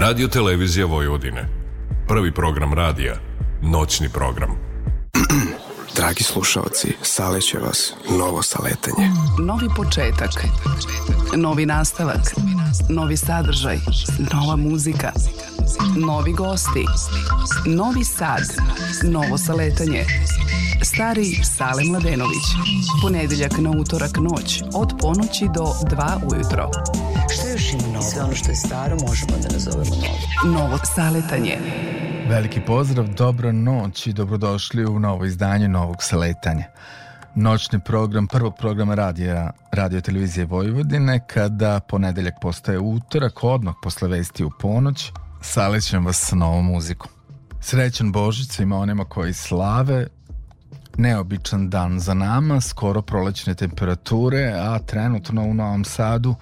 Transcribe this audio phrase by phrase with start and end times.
[0.00, 1.48] Radio Televizija Vojvodine.
[2.08, 3.14] Prvi program radija.
[3.62, 4.50] Noćni program.
[5.96, 9.10] Dragi slušalci, saleće vas novo saletanje.
[9.38, 10.30] Novi početak.
[11.36, 12.34] Novi nastavak.
[12.88, 13.78] Novi sadržaj.
[14.32, 15.12] Nova muzika.
[15.96, 16.84] Novi gosti.
[17.66, 18.42] Novi sad.
[19.02, 20.04] Novo saletanje.
[20.82, 22.46] Stari Sale Mladenović.
[23.02, 26.70] Ponedeljak na utorak noć od ponoći do 2 ujutro.
[27.34, 27.47] Što
[27.98, 28.10] novo?
[28.10, 30.58] Sve ono što je staro možemo da nazovemo novo.
[30.58, 31.58] Novo saletanje.
[32.28, 36.64] Veliki pozdrav, dobro noć i dobrodošli u novo izdanje Novog saletanja.
[37.34, 44.44] Noćni program prvog programa radija Radio Televizije Vojvodine kada ponedeljak postaje utorak, odmah posle vesti
[44.44, 45.12] u ponoć,
[45.42, 47.10] salećem vas sa novom muzikom.
[47.60, 50.06] Srećan Božić svima onima koji slave,
[50.96, 56.34] neobičan dan za nama, skoro prolećne temperature, a trenutno u Novom Sadu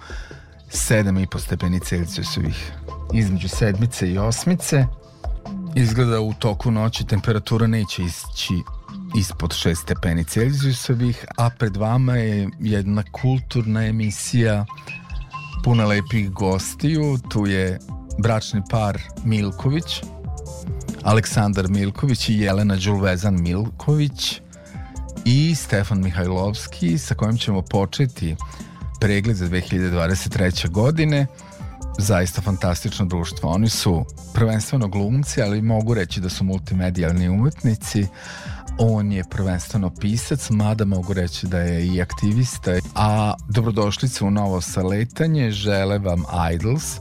[0.71, 2.71] 7,5 stepeni Celzijusovih.
[3.13, 4.85] Između sedmice i osmice
[5.75, 8.53] izgleda u toku noći temperatura neće ići
[9.17, 14.65] ispod 6 stepeni Celzijusovih, a pred vama je jedna kulturna emisija
[15.63, 17.17] puna lepih gostiju.
[17.29, 17.79] Tu je
[18.19, 20.01] bračni par Milković,
[21.03, 24.41] Aleksandar Milković i Jelena Đulvezan Milković
[25.25, 28.35] i Stefan Mihajlovski sa kojim ćemo početi
[28.99, 30.69] pregled za 2023.
[30.69, 31.27] godine
[31.97, 33.49] zaista fantastično društvo.
[33.49, 38.07] Oni su prvenstveno glumci, ali mogu reći da su multimedijalni umetnici.
[38.79, 42.71] On je prvenstveno pisac, mada mogu reći da je i aktivista.
[42.95, 46.99] A dobrodošlice u novo saletanje žele vam Idols.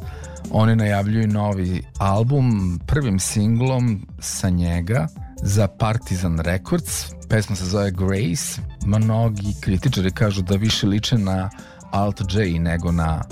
[0.51, 5.07] Oni najavljuju novi album prvim singlom sa njega
[5.43, 7.05] za Partizan Records.
[7.29, 8.61] Pesma se zove Grace.
[8.87, 11.51] Mnogi kritičari kažu da više liče na
[11.91, 13.23] Alt J nego na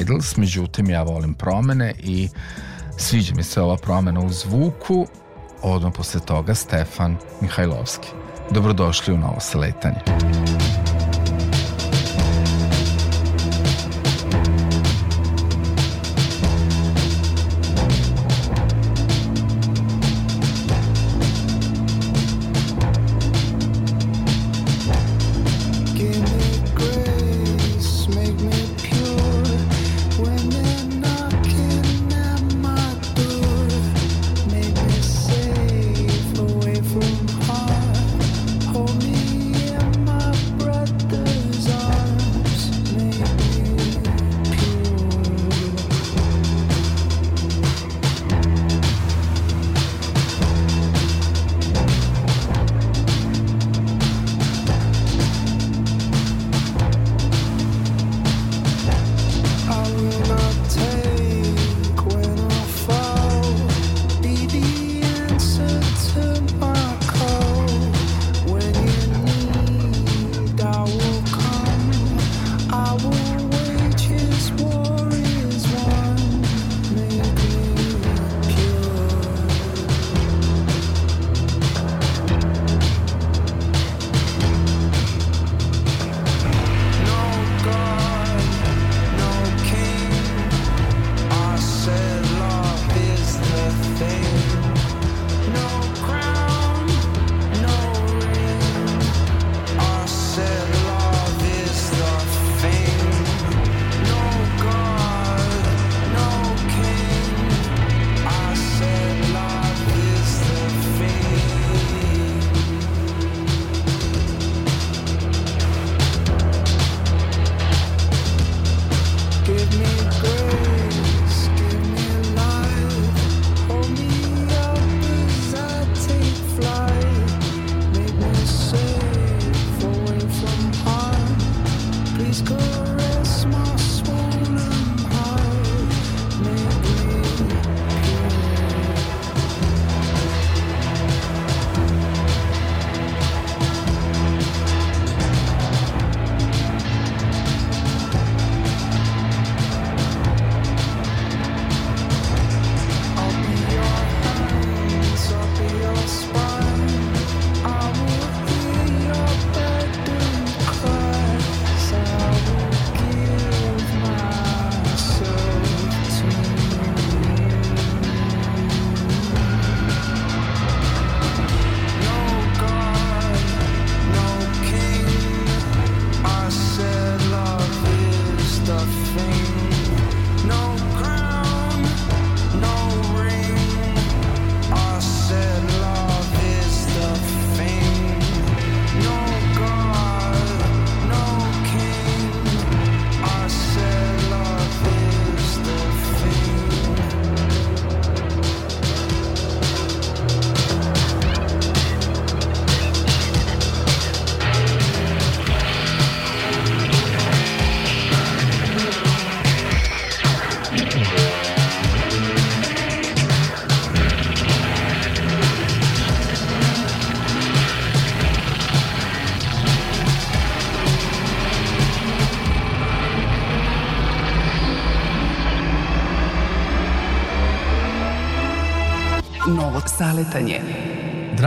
[0.00, 2.28] Idols, međutim ja volim promene i
[2.96, 5.06] sviđa mi se ova promena u zvuku,
[5.62, 8.08] odmah posle toga Stefan Mihajlovski.
[8.50, 10.00] Dobrodošli u novo saletanje.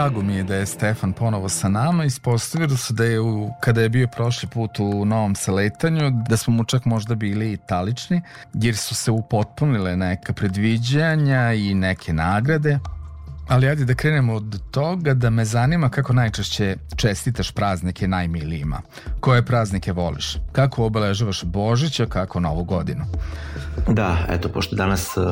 [0.04, 2.06] Drago mi je da je Stefan ponovo sa nama.
[2.06, 6.54] Ispostavilo se da je u, kada je bio prošli put u novom saletanju, da smo
[6.54, 8.22] mu čak možda bili italični,
[8.54, 12.80] jer su se upotpunile neka predviđanja i neke nagrade.
[13.48, 18.82] Ali ajde da krenemo od toga da me zanima kako najčešće čestitaš praznike najmilijima.
[19.20, 20.38] Koje praznike voliš?
[20.52, 23.06] Kako obeležavaš Božića, kako Novu godinu?
[23.88, 25.24] Da, eto, pošto danas uh,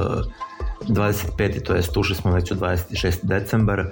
[0.88, 1.64] 25.
[1.64, 3.18] to jest ušli smo već u 26.
[3.24, 3.86] decembar,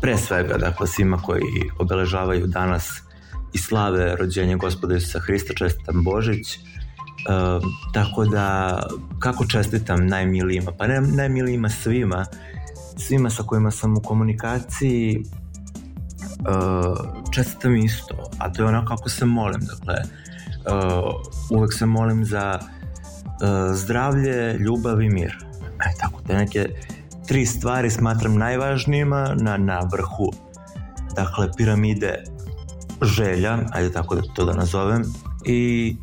[0.00, 3.02] pre svega, dakle, svima koji obeležavaju danas
[3.52, 6.58] i slave rođenje gospoda Isusa Hrista, čestitam Božić,
[7.22, 7.62] Uh,
[7.92, 8.78] tako da,
[9.18, 10.72] kako čestitam najmilijima?
[10.78, 12.24] Pa ne najmilijima svima,
[12.96, 15.24] svima sa kojima sam u komunikaciji
[16.40, 16.96] uh,
[17.30, 19.94] čestitam isto, a to je ono kako se molim, dakle,
[21.50, 22.58] uvek se molim za
[23.74, 25.36] zdravlje, ljubav i mir.
[25.62, 26.68] E, tako, te neke
[27.32, 30.32] tri stvari smatram najvažnijima na, na vrhu,
[31.16, 32.24] dakle, piramide
[33.02, 35.04] želja, ajde tako da to da nazovem,
[35.44, 35.96] i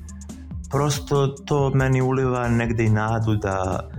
[0.69, 3.89] prosto to meni uliva negde i nadu da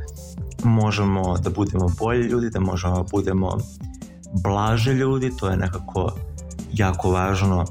[0.65, 3.59] možemo da budemo bolji ljudi, da možemo da budemo
[4.43, 6.13] blaže ljudi, to je nekako
[6.73, 7.65] jako važno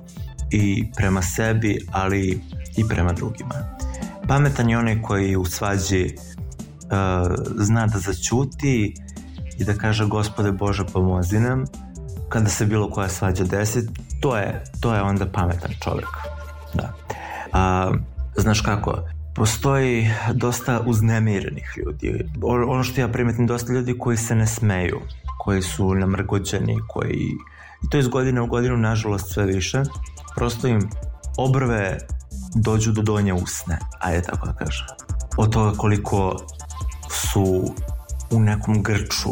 [0.52, 2.42] i prema sebi, ali
[2.78, 3.56] i prema drugima.
[4.28, 8.94] Pametan je onaj koji u svađi uh, zna da zaćuti
[9.60, 11.66] i da kaže gospode Bože pomozi nam
[12.30, 13.88] kada se bilo koja svađa desi,
[14.22, 16.10] to je, to je onda pametan čovjek.
[16.74, 16.94] Da.
[17.54, 17.96] Uh,
[18.36, 19.04] znaš kako,
[19.36, 22.26] postoji dosta uznemirenih ljudi.
[22.44, 25.00] Ono što ja primetim, dosta ljudi koji se ne smeju,
[25.38, 27.28] koji su namrgođeni, koji...
[27.84, 29.84] I to iz godine u godinu, nažalost, sve više.
[30.36, 30.90] Prosto im
[31.38, 31.98] obrve
[32.56, 34.86] dođu do donje usne, ajde tako da kažem.
[35.38, 36.36] Od toga koliko
[37.10, 37.74] su
[38.32, 39.32] u nekom grču,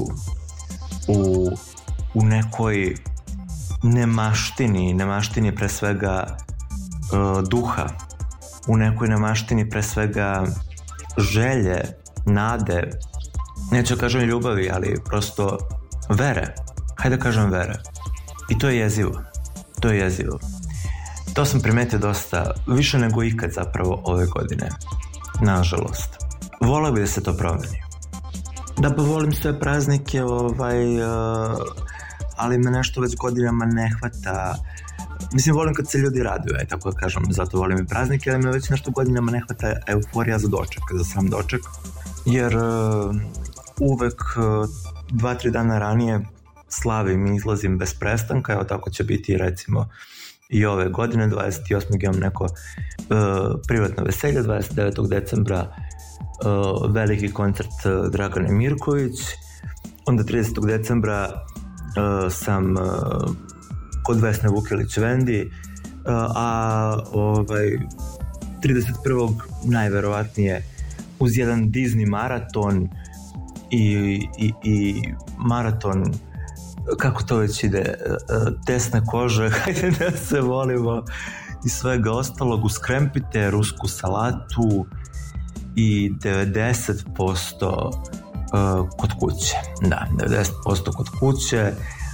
[1.07, 1.49] u,
[2.13, 2.95] u nekoj
[3.83, 6.37] nemaštini, nemaštini pre svega
[7.11, 7.87] uh, duha,
[8.67, 10.45] u nekoj namaštini pre svega
[11.17, 11.81] želje,
[12.25, 12.89] nade,
[13.71, 15.57] neću da kažem ljubavi, ali prosto
[16.09, 16.55] vere.
[16.97, 17.73] Hajde da kažem vere.
[18.49, 19.21] I to je jezivo.
[19.79, 20.39] To je jezivo.
[21.33, 24.69] To sam primetio dosta, više nego ikad zapravo ove godine.
[25.41, 26.17] Nažalost.
[26.61, 27.86] Volao bi da se to promeni.
[28.77, 31.57] Da pa volim sve praznike, ovaj, uh,
[32.37, 34.55] ali me nešto već godinama ne hvata
[35.33, 38.43] Mislim, volim kad se ljudi raduju, aj tako da kažem, zato volim i praznike, ali
[38.43, 41.61] me već nešto godinama ne hvata euforija za doček, za sam doček,
[42.25, 43.15] jer uh,
[43.79, 44.69] uvek uh,
[45.11, 46.21] dva, tri dana ranije
[46.69, 49.89] slavim i izlazim bez prestanka, evo tako će biti recimo
[50.49, 52.03] i ove godine, 28.
[52.03, 52.49] imam neko uh,
[53.67, 55.09] privatno veselje, 29.
[55.09, 55.75] decembra
[56.89, 59.19] veliki koncert uh, Dragane Mirković,
[60.05, 60.65] onda 30.
[60.65, 62.81] decembra uh, sam uh,
[64.03, 65.51] kod Vesne Vukelić Vendi,
[66.35, 67.79] a ovaj
[68.63, 69.33] 31.
[69.63, 70.63] najverovatnije
[71.19, 72.89] uz jedan Disney maraton
[73.71, 75.01] i, i, i
[75.37, 76.13] maraton
[76.97, 77.93] kako to već ide
[78.65, 81.03] tesna koža, hajde da se volimo
[81.65, 84.85] i svega ostalog uskrempite rusku salatu
[85.77, 87.91] i 90%
[88.97, 91.71] kod kuće da, 90% kod kuće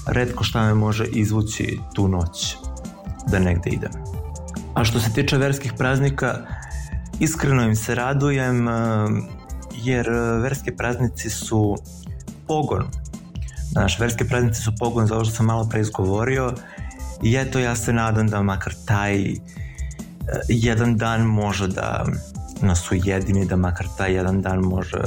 [0.07, 2.55] redko šta me može izvući tu noć
[3.27, 3.91] da negde idem.
[4.73, 6.37] A što se tiče verskih praznika,
[7.19, 8.71] iskreno im se radujem eh,
[9.83, 10.09] jer
[10.41, 11.75] verski praznici su
[12.47, 12.83] pogon.
[13.71, 16.53] Znaš, verski praznici su pogon za ovo što sam malo pre izgovorio
[17.21, 19.35] i eto ja se nadam da makar taj eh,
[20.49, 22.05] jedan dan može da
[22.61, 25.01] nas ujedini, da makar taj jedan dan može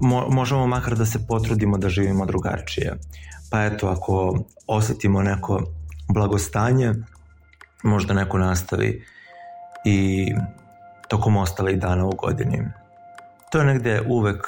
[0.00, 2.98] mo, možemo makar da se potrudimo da živimo drugačije
[3.54, 5.62] pa eto ako osetimo neko
[6.08, 6.94] blagostanje,
[7.82, 9.04] možda neko nastavi
[9.84, 10.28] i
[11.08, 12.64] tokom ostalih dana u godini.
[13.50, 14.46] To je negde uvek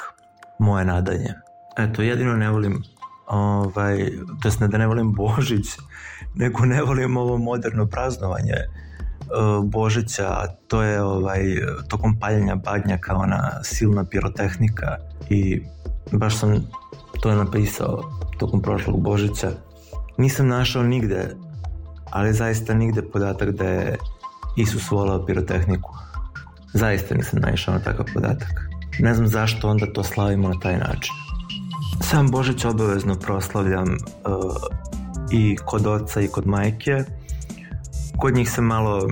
[0.59, 1.33] moje nadanje.
[1.77, 2.83] Eto, jedino ne volim
[3.27, 4.09] ovaj,
[4.41, 5.67] to ne da ne volim Božić,
[6.41, 8.55] nego ne volim ovo moderno praznovanje
[9.63, 11.41] Božića, a to je ovaj,
[11.87, 14.97] tokom paljenja badnjaka, ona silna pirotehnika
[15.29, 15.61] i
[16.11, 16.67] baš sam
[17.21, 19.51] to napisao tokom prošlog Božića.
[20.17, 21.35] Nisam našao nigde,
[22.11, 23.97] ali zaista nigde podatak da je
[24.57, 25.93] Isus volao pirotehniku.
[26.73, 28.49] Zaista nisam naišao na takav podatak.
[28.99, 31.13] Ne znam zašto onda to slavimo na taj način.
[32.01, 33.97] Sam Božić obavezno proslavljam uh,
[35.31, 37.03] i kod oca i kod majke.
[38.17, 39.07] Kod njih se malo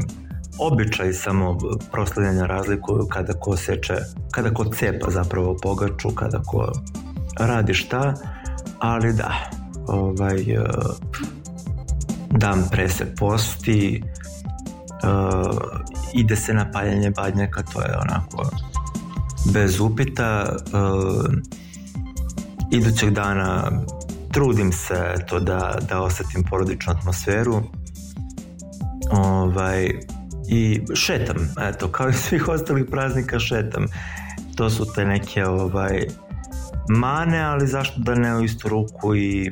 [0.59, 1.57] običaj samo
[1.91, 3.97] proslavljanja razlikuju kada ko seče,
[4.31, 6.71] kada ko cepa zapravo pogaču, kada ko
[7.39, 8.13] radi šta,
[8.79, 9.33] ali da,
[9.87, 10.65] ovaj, uh,
[12.29, 14.03] dan pre se posti,
[15.03, 15.57] uh,
[16.13, 18.49] ide se na paljanje badnjaka, to je onako
[19.53, 20.55] bez upita.
[20.73, 21.25] Uh,
[22.71, 23.71] idućeg dana
[24.31, 27.61] trudim se to da, da osetim porodičnu atmosferu.
[29.55, 29.89] Ovaj,
[30.47, 33.85] I šetam, eto, kao i svih ostalih praznika šetam.
[34.55, 36.07] To su te neke ovaj,
[36.89, 39.51] mane, ali zašto da ne u istu ruku i,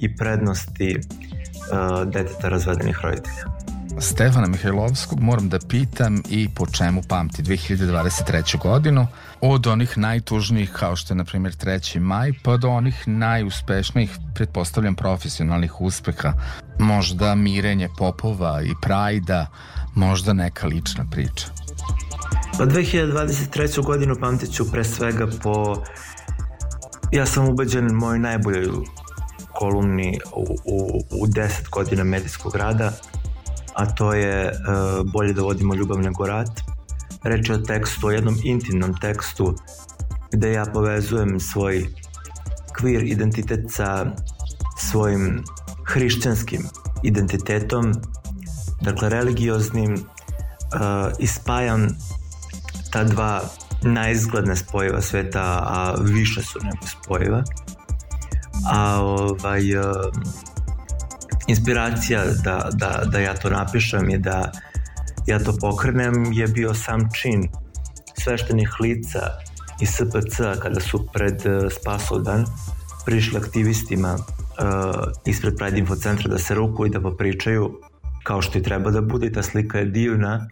[0.00, 3.61] i prednosti uh, deteta razvedenih roditelja.
[4.02, 8.58] Stefana Mihajlovskog moram da pitam i po čemu pamti 2023.
[8.58, 9.06] godinu
[9.40, 12.00] od onih najtužnijih kao što je na primjer 3.
[12.00, 16.32] maj pa do onih najuspešnijih pretpostavljam profesionalnih uspeha
[16.78, 19.46] možda mirenje popova i prajda
[19.94, 21.46] možda neka lična priča
[22.58, 23.84] Pa 2023.
[23.84, 25.82] godinu pamtit ću pre svega po
[27.12, 28.68] ja sam ubeđen moj najboljoj
[29.54, 32.92] kolumni u, u, u 10 godina medijskog rada
[33.74, 36.60] a to je uh, Bolje da vodimo ljubav nego rat.
[37.22, 39.54] Reč je o tekstu, o jednom intimnom tekstu
[40.32, 41.86] gde ja povezujem svoj
[42.80, 44.06] queer identitet sa
[44.78, 45.44] svojim
[45.86, 46.62] hrišćanskim
[47.02, 47.92] identitetom,
[48.80, 51.88] dakle religioznim, uh, i spajam
[52.90, 53.42] ta dva
[53.82, 57.42] najizgledne spojeva sveta, a više su nego spojeva.
[58.72, 59.84] A ovaj, uh,
[61.46, 64.52] inspiracija da, da, da ja to napišem i da
[65.26, 67.48] ja to pokrenem je bio sam čin
[68.22, 69.20] sveštenih lica
[69.80, 72.44] iz SPC kada su pred uh, Spasovdan
[73.06, 74.24] prišli aktivistima uh,
[75.26, 77.80] ispred Pride Info centra da se rukuju i da popričaju
[78.22, 79.26] kao što i treba da bude.
[79.26, 80.48] I ta slika je divna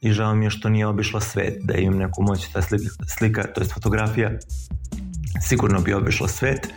[0.00, 2.48] i žao mi je što nije obišla svet da imam neku moć.
[2.52, 4.30] Ta slika, slika to je fotografija
[5.40, 6.68] sigurno bi obišla svet.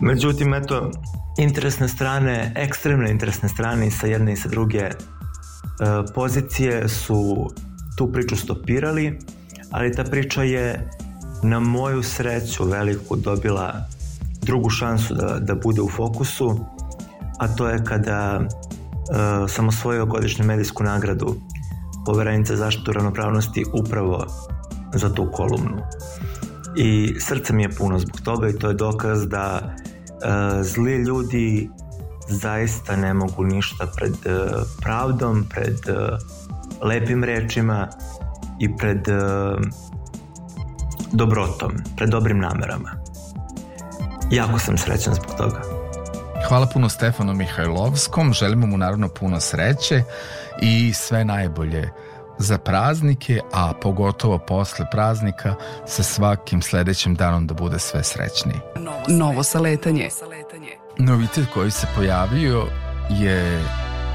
[0.00, 0.90] Međutim eto
[1.38, 4.92] interesne strane, ekstremne interesne strane i sa jedne i sa druge e,
[6.14, 7.50] pozicije su
[7.96, 9.18] tu priču stopirali,
[9.70, 10.90] ali ta priča je
[11.42, 13.86] na moju sreću veliku dobila
[14.42, 16.66] drugu šansu da, da bude u fokusu,
[17.38, 18.46] a to je kada e,
[19.48, 21.36] sam osvojio godišnju medijsku nagradu
[22.06, 24.26] poverenica zaštitu ravnopravnosti upravo
[24.94, 25.82] za tu kolumnu.
[26.76, 29.74] I srce mi je puno zbog toga i to je dokaz da
[30.62, 31.70] zli ljudi
[32.28, 34.46] zaista ne mogu ništa pred e,
[34.82, 36.16] pravdom, pred e,
[36.82, 37.88] lepim rečima
[38.60, 39.08] i pred
[41.12, 42.90] dobrotom, pred dobrim namerama.
[44.30, 45.62] Jako sam srećan zbog toga.
[46.48, 50.02] Hvala puno Stefanu Mihajlovskom, želimo mu naravno puno sreće
[50.62, 51.90] i sve najbolje
[52.38, 55.54] za praznike, a pogotovo posle praznika
[55.86, 58.60] sa svakim sledećim danom da bude sve srećniji.
[59.08, 60.08] Novo saletanje.
[60.98, 62.66] Novitet koji se pojavio
[63.10, 63.64] je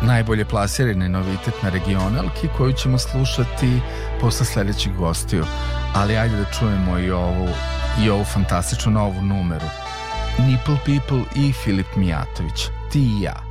[0.02, 3.82] najbolje plasirani novitet na regionalki koju ćemo slušati
[4.22, 5.46] posle sledećih gostiju.
[5.96, 7.48] Ali ajde da čujemo i ovu,
[8.04, 9.66] i ovu fantastičnu novu numeru.
[10.40, 12.68] Nipple People i Filip Mijatović.
[12.92, 13.49] Ti i ja.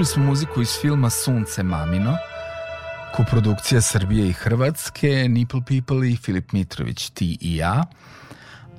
[0.00, 2.16] Čuli smo muziku iz filma Sunce Mamino,
[3.16, 7.84] koprodukcija Srbije i Hrvatske, Nipple People i Filip Mitrović, ti i ja.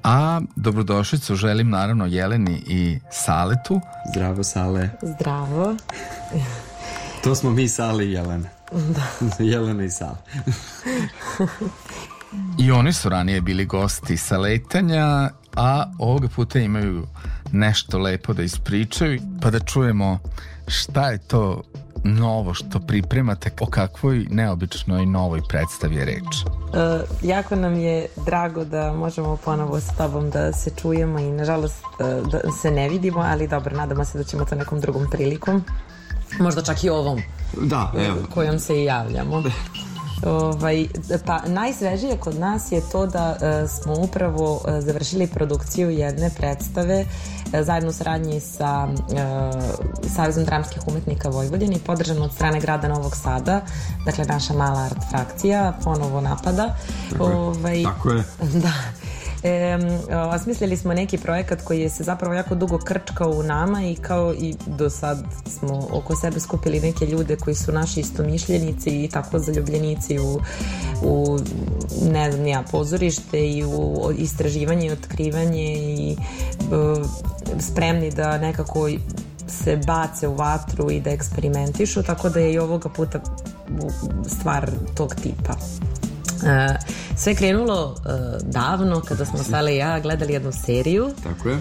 [0.03, 3.81] A dobrodošlicu želim naravno Jeleni i Saletu.
[4.13, 4.89] Zdravo Sale.
[5.01, 5.75] Zdravo.
[7.23, 8.49] to smo mi Sale i Jelena.
[8.71, 9.03] Da.
[9.51, 10.17] Jelena i Sale.
[12.59, 17.07] I oni su ranije bili gosti sa letanja, a ovoga puta imaju
[17.51, 20.19] nešto lepo da ispričaju, pa da čujemo
[20.67, 21.63] šta je to
[22.03, 26.45] novo što pripremate, o kakvoj neobičnoj novoj predstavi je reč?
[26.45, 31.83] Uh, jako nam je drago da možemo ponovo s tobom da se čujemo i nažalost
[31.83, 35.63] uh, da se ne vidimo, ali dobro, nadamo se da ćemo to nekom drugom prilikom.
[36.39, 37.21] Možda čak i ovom.
[37.61, 38.17] Da, evo.
[38.33, 39.43] Kojom se i javljamo.
[40.25, 40.87] Ovaj,
[41.25, 47.05] pa najsvežije kod nas je to da e, smo upravo e, završili produkciju jedne predstave
[47.53, 52.87] e, zajedno u saradnji sa e, Savjezom dramskih umetnika Vojvodine i podržano od strane grada
[52.87, 53.61] Novog Sada,
[54.05, 56.75] dakle naša mala art frakcija ponovo napada.
[57.11, 57.35] Tako je.
[57.35, 58.23] Ovaj, Tako je.
[58.63, 59.00] Da.
[59.43, 59.77] E,
[60.35, 64.33] osmislili smo neki projekat koji je se zapravo jako dugo krčkao u nama i kao
[64.33, 69.39] i do sad smo oko sebe skupili neke ljude koji su naši istomišljenici i tako
[69.39, 70.39] zaljubljenici u,
[71.03, 71.39] u
[72.11, 76.17] ne znam ja, pozorište i u istraživanje i otkrivanje i e,
[77.59, 78.89] spremni da nekako
[79.47, 83.19] se bace u vatru i da eksperimentišu, tako da je i ovoga puta
[84.27, 85.53] stvar tog tipa.
[87.15, 91.09] Sve krenulo uh, davno kada smo Sale i ja gledali jednu seriju.
[91.23, 91.57] Tako je.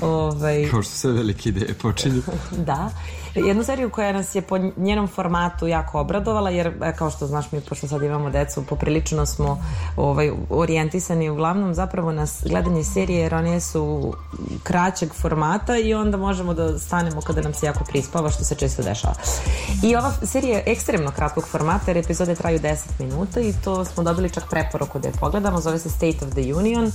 [0.00, 2.22] Ovaj, Kao što sve velike ideje počinju.
[2.66, 2.90] da.
[3.34, 7.52] Jednu seriju koja nas je po njenom formatu jako obradovala, jer e, kao što znaš
[7.52, 9.64] mi, pošto sad imamo decu, poprilično smo
[9.96, 14.14] ovaj, orijentisani uglavnom zapravo na gledanje serije, jer one su
[14.62, 18.82] kraćeg formata i onda možemo da stanemo kada nam se jako prispava, što se često
[18.82, 19.14] dešava.
[19.82, 24.02] I ova serija je ekstremno kratkog formata, jer epizode traju 10 minuta i to smo
[24.02, 26.92] dobili čak preporuku da je pogledamo, zove se State of the Union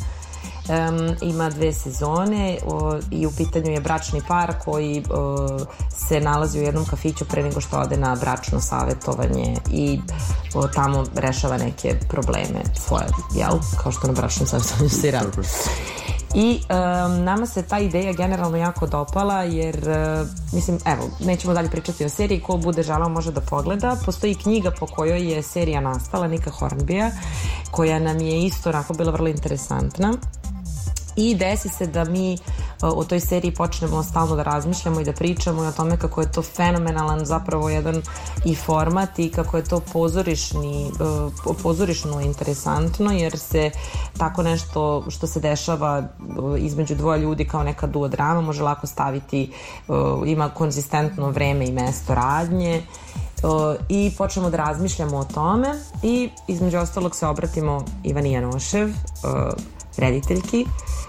[0.70, 5.48] Um, ima dve sezone o, i u pitanju je bračni par koji o,
[5.98, 10.00] se nalazi u jednom kafiću pre nego što ode na bračno savetovanje i
[10.54, 13.06] o, tamo rešava neke probleme svoje,
[13.36, 13.60] jel?
[13.84, 15.38] Kao što na bračnom savetovanju se radi.
[16.34, 21.70] I um, nama se ta ideja generalno jako dopala jer, uh, mislim, evo, nećemo dalje
[21.70, 23.98] pričati o seriji, ko bude žalao može da pogleda.
[24.06, 27.12] Postoji knjiga po kojoj je serija nastala, Nika Hornbija,
[27.72, 30.14] koja nam je isto onako bila vrlo interesantna
[31.16, 32.38] i desi se da mi
[32.82, 36.32] o toj seriji počnemo stalno da razmišljamo i da pričamo i o tome kako je
[36.32, 38.02] to fenomenalan zapravo jedan
[38.46, 40.92] i format i kako je to pozorišni,
[41.64, 43.72] pozorišno interesantno jer se
[44.18, 46.04] tako nešto što se dešava
[46.58, 49.52] između dvoje ljudi kao neka duo drama može lako staviti,
[50.26, 52.84] ima konzistentno vreme i mesto radnje
[53.90, 55.68] i počnemo da razmišljamo o tome
[56.04, 58.90] i između ostalog se obratimo Ivani Janošev
[60.00, 60.66] rediteljki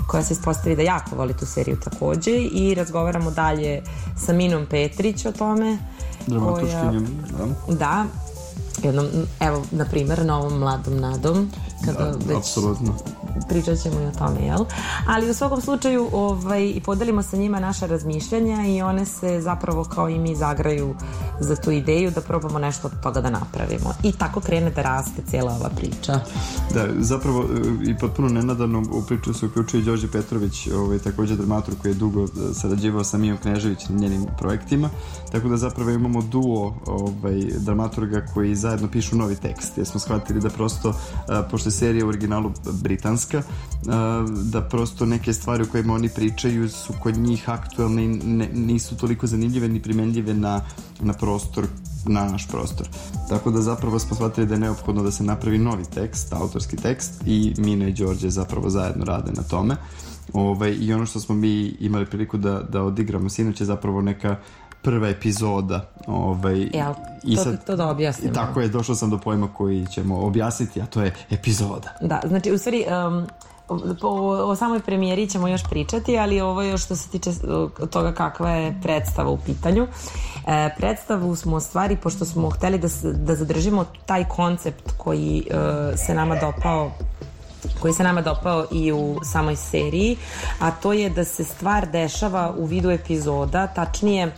[0.07, 3.83] koja se ispostavi da jako voli tu seriju takođe i razgovaramo dalje
[4.27, 5.79] sa Minom Petrić o tome.
[6.27, 7.07] Dramatuškinjom,
[7.69, 7.75] da.
[7.75, 8.05] Da,
[8.83, 9.07] jednom,
[9.41, 11.51] evo, na primer, novom mladom nadom,
[11.85, 12.95] kada da, već apsolutno.
[13.49, 14.65] Pričat ćemo i o tome, jel?
[15.07, 20.09] Ali u svakom slučaju ovaj, podelimo sa njima naša razmišljanja i one se zapravo kao
[20.09, 20.95] i mi zagraju
[21.41, 23.95] za tu ideju da probamo nešto od toga da napravimo.
[24.03, 26.21] I tako krene da raste cijela ova priča.
[26.75, 27.45] Da, zapravo
[27.87, 32.27] i potpuno nenadano u priču se uključuje Đorđe Petrović, ovaj, takođe dramatur koji je dugo
[32.55, 34.91] sarađivao sa Mijom Knežević na njenim projektima,
[35.33, 40.41] tako da zapravo imamo duo ovaj, dramaturga koji zajedno pišu novi tekst, jer smo shvatili
[40.41, 40.95] da prosto,
[41.29, 43.20] a, pošto je serija u originalu britanska,
[43.89, 48.09] a, da prosto neke stvari o kojima oni pričaju su kod njih aktualne i
[48.55, 50.61] nisu toliko zanimljive ni primenljive na,
[51.01, 51.67] na prostor
[52.07, 52.89] na naš prostor.
[53.29, 57.23] Tako da zapravo smo shvatili da je neophodno da se napravi novi tekst, autorski tekst
[57.27, 59.77] i Mina i Đorđe zapravo zajedno rade na tome.
[60.33, 64.37] Ovaj, I ono što smo mi imali priliku da, da odigramo sinoć je zapravo neka
[64.83, 65.87] prva epizoda.
[66.07, 68.35] Ovaj, Jel, i to, sad, to da objasnimo.
[68.35, 71.89] Tako je, došao sam do pojma koji ćemo objasniti, a to je epizoda.
[72.01, 72.85] Da, znači u stvari...
[73.09, 73.27] Um,
[74.03, 77.31] o, o samoj premijeri ćemo još pričati, ali ovo je što se tiče
[77.91, 79.87] toga kakva je predstava u pitanju.
[80.47, 85.97] E, predstavu smo u stvari, pošto smo hteli da, da zadržimo taj koncept koji e,
[85.97, 86.91] se nama dopao
[87.81, 90.17] koji se nama dopao i u samoj seriji,
[90.59, 94.33] a to je da se stvar dešava u vidu epizoda, tačnije e,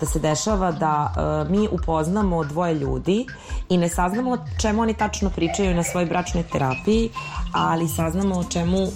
[0.00, 3.26] da se dešava da e, mi upoznamo dvoje ljudi
[3.68, 7.10] i ne saznamo o čemu oni tačno pričaju na svojoj bračnoj terapiji,
[7.52, 8.88] ali saznamo o čemu,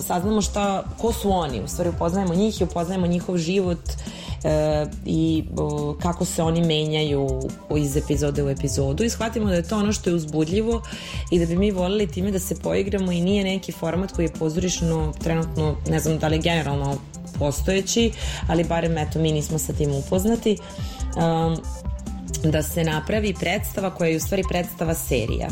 [0.00, 3.78] saznamo šta, ko su oni, u stvari upoznajemo njih i upoznajemo njihov život
[5.06, 7.28] i o, kako se oni menjaju
[7.76, 10.82] iz epizode u epizodu i shvatimo da je to ono što je uzbudljivo
[11.30, 14.32] i da bi mi volili time da se poigramo i nije neki format koji je
[14.38, 16.96] pozorišno trenutno, ne znam da li generalno
[17.38, 18.12] postojeći,
[18.48, 20.56] ali barem eto mi nismo sa tim upoznati.
[21.16, 21.56] Um,
[22.44, 25.48] da se napravi predstava koja je u stvari predstava serija.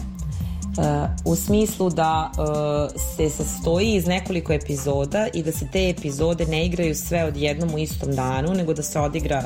[0.71, 6.47] Uh, u smislu da uh, se sastoji iz nekoliko epizoda i da se te epizode
[6.47, 9.43] ne igraju sve odjednom u istom danu, nego da se odigra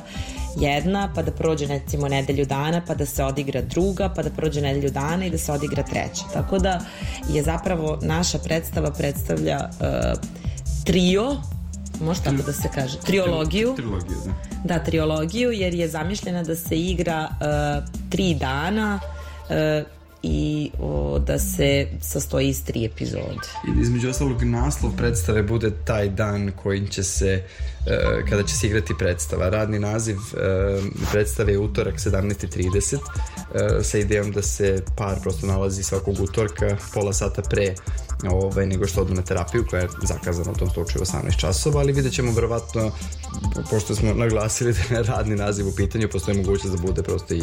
[0.57, 4.61] jedna, pa da prođe recimo nedelju dana, pa da se odigra druga, pa da prođe
[4.61, 6.25] nedelju dana i da se odigra treća.
[6.33, 6.81] Tako da
[7.29, 10.21] je zapravo naša predstava predstavlja uh,
[10.85, 11.37] trio
[12.01, 13.75] može tako da se kaže, triologiju.
[13.77, 14.75] Trilogiju, da.
[14.75, 19.94] Da, triologiju, jer je zamišljena da se igra uh, tri dana uh,
[20.27, 23.49] i o, da se sastoji iz tri epizode.
[23.69, 27.74] I između ostalog naslov predstave bude taj dan kojim će se uh,
[28.29, 29.49] kada će se igrati predstava.
[29.49, 33.01] Radni naziv uh, predstave je utorak 17.30 uh,
[33.83, 37.75] sa idejom da se par prosto nalazi svakog utorka pola sata pre
[38.31, 41.93] ovaj, nego što odu na terapiju koja je zakazana u tom slučaju 18 časova, ali
[41.93, 42.93] vidjet ćemo verovatno
[43.71, 47.43] pošto smo naglasili da je radni naziv u pitanju, postoji mogućnost da bude prosto i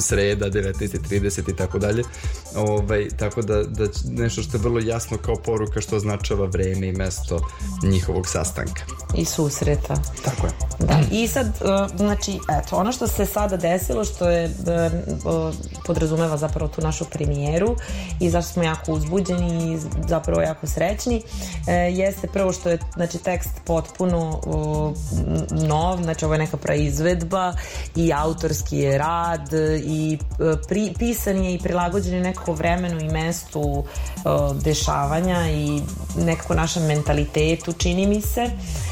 [0.00, 2.02] sreda, 19.30 i tako dalje.
[2.54, 6.92] Ovaj, tako da, da nešto što je vrlo jasno kao poruka što označava vreme i
[6.92, 7.48] mesto
[7.82, 8.82] njihovog sastanka.
[9.14, 9.24] I
[9.68, 9.94] susreta.
[10.24, 10.52] Tako je.
[10.78, 11.00] Da.
[11.10, 15.54] I sad, uh, znači, eto, ono što se sada desilo, što je uh,
[15.86, 17.76] podrazumeva zapravo tu našu premijeru
[18.20, 19.78] i zašto smo jako uzbuđeni i
[20.08, 21.22] zapravo jako srećni,
[21.92, 24.40] jeste prvo što je, znači, tekst potpuno
[25.50, 27.52] nov, znači ovo je neka praizvedba
[27.96, 29.48] i autorski je rad
[29.84, 30.18] i
[30.68, 33.84] pri, pisan je i prilagođen je nekako vremenu i mestu
[34.64, 35.82] dešavanja i
[36.16, 38.44] nekako našem mentalitetu, čini mi se.
[38.44, 38.88] Uh,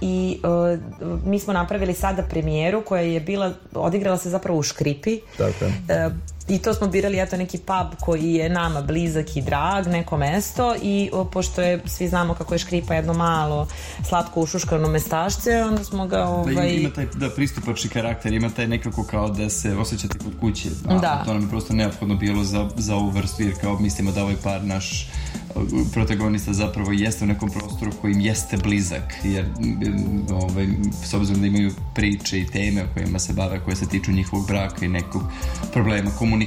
[0.00, 0.78] i uh,
[1.24, 5.20] mi smo napravili sada premijeru koja je bila, odigrala se zapravo u Škripi.
[5.36, 5.64] Tako.
[5.64, 6.12] Uh,
[6.50, 10.74] i to smo birali eto neki pub koji je nama blizak i drag, neko mesto
[10.82, 13.68] i o, pošto je, svi znamo kako je Škripa jedno malo
[14.08, 16.74] slatko ušuškano mestašce, onda smo ga Da, ovaj...
[16.74, 20.68] ima taj da, pristupačni karakter, ima taj nekako kao da se osjećate kod kuće.
[20.88, 21.22] A, Da.
[21.24, 24.36] To nam je prosto neophodno bilo za, za ovu vrstu, jer kao mislimo da ovaj
[24.42, 25.10] par naš
[25.92, 30.66] protagonista zapravo jeste u nekom prostoru kojim jeste blizak jer m, ovaj,
[31.04, 34.46] s obzirom da imaju priče i teme o kojima se bave koje se tiču njihovog
[34.46, 35.22] braka i nekog
[35.72, 36.39] problema komunikacije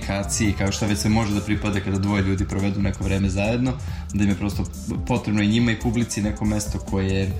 [0.50, 3.74] i kao što već se može da pripade kada dvoje ljudi provedu neko vreme zajedno
[4.14, 4.64] da im je prosto
[5.08, 7.32] potrebno i njima i publici neko mesto koje eh,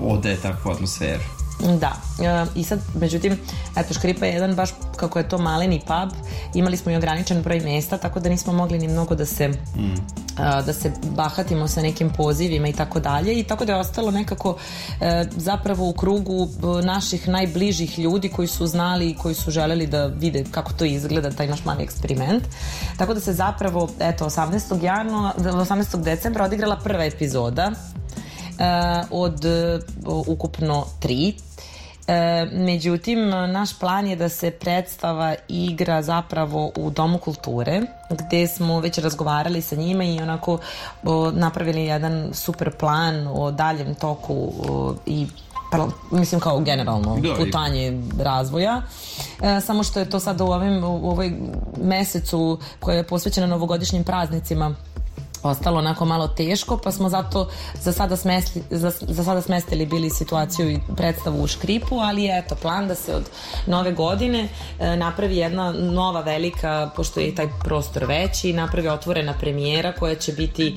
[0.00, 1.92] odaje takvu atmosferu Da,
[2.24, 3.38] e, i sad, međutim,
[3.76, 6.18] eto, Škripa je jedan baš, kako je to maleni pub,
[6.54, 9.94] imali smo i ograničen broj mesta, tako da nismo mogli ni mnogo da se, mm.
[10.36, 14.56] da se bahatimo sa nekim pozivima i tako dalje, i tako da je ostalo nekako
[15.00, 19.86] e, zapravo u krugu e, naših najbližih ljudi koji su znali i koji su želeli
[19.86, 22.44] da vide kako to izgleda, taj naš mali eksperiment.
[22.96, 24.82] Tako da se zapravo, eto, 18.
[24.82, 26.02] Janu, 18.
[26.02, 27.72] decembra odigrala prva epizoda
[28.58, 31.34] uh, od uh, ukupno tri.
[32.08, 32.14] E,
[32.46, 38.98] međutim, naš plan je da se predstava igra zapravo u Domu kulture, gde smo već
[38.98, 40.58] razgovarali sa njima i onako
[41.04, 45.26] o, napravili jedan super plan o daljem toku o, i
[45.72, 48.82] par- mislim kao generalno Da, i- putanje razvoja.
[49.42, 51.32] E, samo što je to sad u, ovim, u ovoj
[51.78, 54.74] mesecu koja je posvećena novogodišnjim praznicima
[55.42, 57.48] ostalo onako malo teško, pa smo zato
[57.80, 62.54] za sada, smestili, za, za sada smestili bili situaciju i predstavu u Škripu, ali eto,
[62.54, 63.30] plan da se od
[63.66, 64.48] nove godine
[64.78, 70.32] e, napravi jedna nova velika, pošto je taj prostor veći, napravi otvorena premijera koja će
[70.32, 70.76] biti e,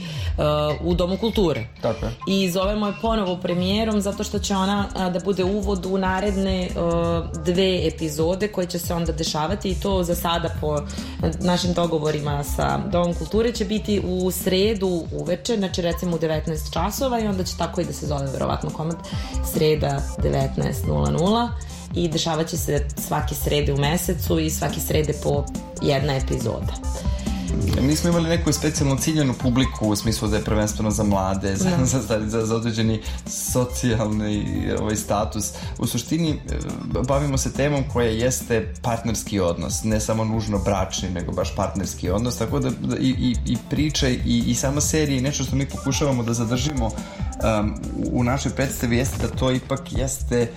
[0.84, 1.68] u Domu kulture.
[1.82, 2.12] Tako je.
[2.28, 6.70] I zovemo je ponovo premijerom zato što će ona a, da bude uvod u naredne
[6.76, 10.82] a, dve epizode koje će se onda dešavati i to za sada po
[11.40, 14.51] našim dogovorima sa Domom kulture će biti u sredu
[15.12, 18.70] uveče, znači recimo u 19 časova i onda će tako i da se zove verovatno
[18.70, 18.98] komad
[19.54, 21.50] sreda 19.00
[21.96, 25.44] i dešavat će se svake srede u mesecu i svake srede po
[25.82, 26.74] jedna epizoda.
[27.82, 31.70] Mi smo imali neku specijalno ciljenu publiku u smislu da je prvenstveno za mlade, za,
[31.84, 34.46] za, za, za, za određeni socijalni
[34.80, 35.52] ovaj, status.
[35.78, 36.38] U suštini e,
[37.08, 42.38] bavimo se temom koja jeste partnerski odnos, ne samo nužno bračni, nego baš partnerski odnos,
[42.38, 45.70] tako da, da i, i, i priča i, i sama serija i nešto što mi
[45.70, 47.74] pokušavamo da zadržimo um,
[48.12, 50.48] u našoj predstavi jeste da to ipak jeste e,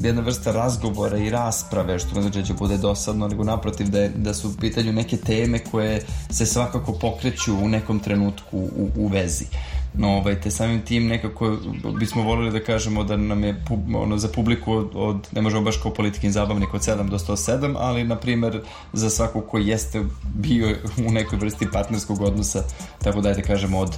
[0.00, 4.00] jedna vrsta razgovora i rasprave, što ne znači da će bude dosadno, nego naprotiv da,
[4.00, 8.88] je, da su u pitanju neke teme koje se svakako pokreću u nekom trenutku u,
[8.96, 9.44] u vezi.
[9.94, 11.56] No, ovaj, te samim tim nekako
[11.98, 15.76] bismo volili da kažemo da nam je ono, za publiku od, od, ne možemo baš
[15.76, 18.60] kao politikin zabavnik od 7 do 107, ali na primer
[18.92, 20.02] za svakog ko jeste
[20.34, 20.76] bio
[21.08, 22.62] u nekoj vrsti partnerskog odnosa,
[23.02, 23.96] tako da da kažemo od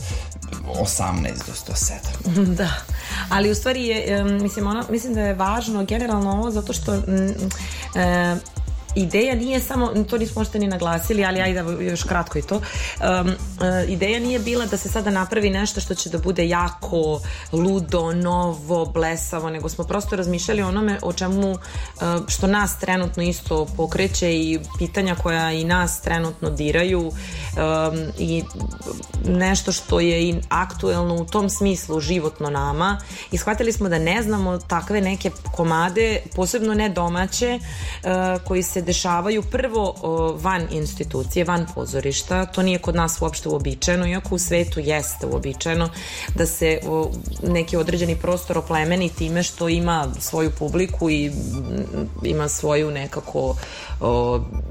[0.81, 2.55] 18 do 107.
[2.59, 2.71] da,
[3.29, 7.03] ali u stvari je, mislim, ono, mislim da je važno generalno ovo zato što m,
[7.95, 8.37] e,
[8.95, 13.29] ideja nije samo, to nismo možete ni naglasili, ali ajde još kratko i to, um,
[13.29, 13.35] uh,
[13.89, 17.21] ideja nije bila da se sada napravi nešto što će da bude jako
[17.53, 21.59] ludo, novo, blesavo, nego smo prosto razmišljali o onome o čemu uh,
[22.29, 27.13] što nas trenutno isto pokreće i pitanja koja i nas trenutno diraju um,
[28.19, 28.43] i
[29.27, 32.99] nešto što je i aktuelno u tom smislu životno nama.
[33.31, 38.82] I shvatili smo da ne znamo takve neke komade, posebno ne domaće, uh, koji se
[38.83, 39.95] dešavaju prvo
[40.41, 42.47] van institucije, van pozorišta.
[42.47, 45.89] To nije kod nas uopšte uobičajeno, iako u svetu jeste uobičajeno
[46.35, 46.81] da se
[47.43, 51.33] neki određeni prostor oplemeni time što ima svoju publiku i
[52.23, 53.57] ima svoju nekako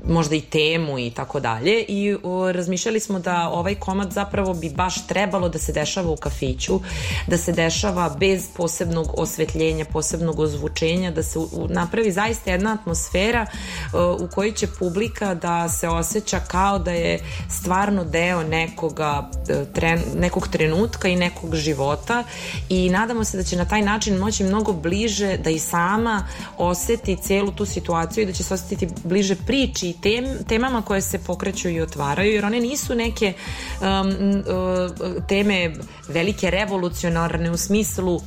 [0.08, 2.18] možda i temu i tako dalje i
[2.54, 6.80] razmišljali smo da ovaj komad zapravo bi baš trebalo da se dešava u kafiću,
[7.28, 13.46] da se dešava bez posebnog osvetljenja, posebnog ozvučenja, da se napravi zaista jedna atmosfera
[13.94, 19.66] o, u kojoj će publika da se osjeća kao da je stvarno deo nekoga, e,
[19.74, 22.24] tren, nekog trenutka i nekog života
[22.70, 27.18] i nadamo se da će na taj način moći mnogo bliže da i sama oseti
[27.24, 31.20] celu tu situaciju i da će se osetiti bliže priči i tem, temama koje se
[31.20, 33.34] pokreću i otvaraju, jer one nisu neke
[33.82, 35.74] um, uh, teme
[36.08, 38.22] velike revolucionarne u smislu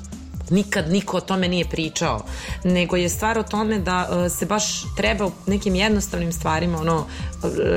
[0.54, 2.24] nikad niko o tome nije pričao,
[2.64, 7.06] nego je stvar o tome da uh, se baš treba nekim jednostavnim stvarima, ono, uh,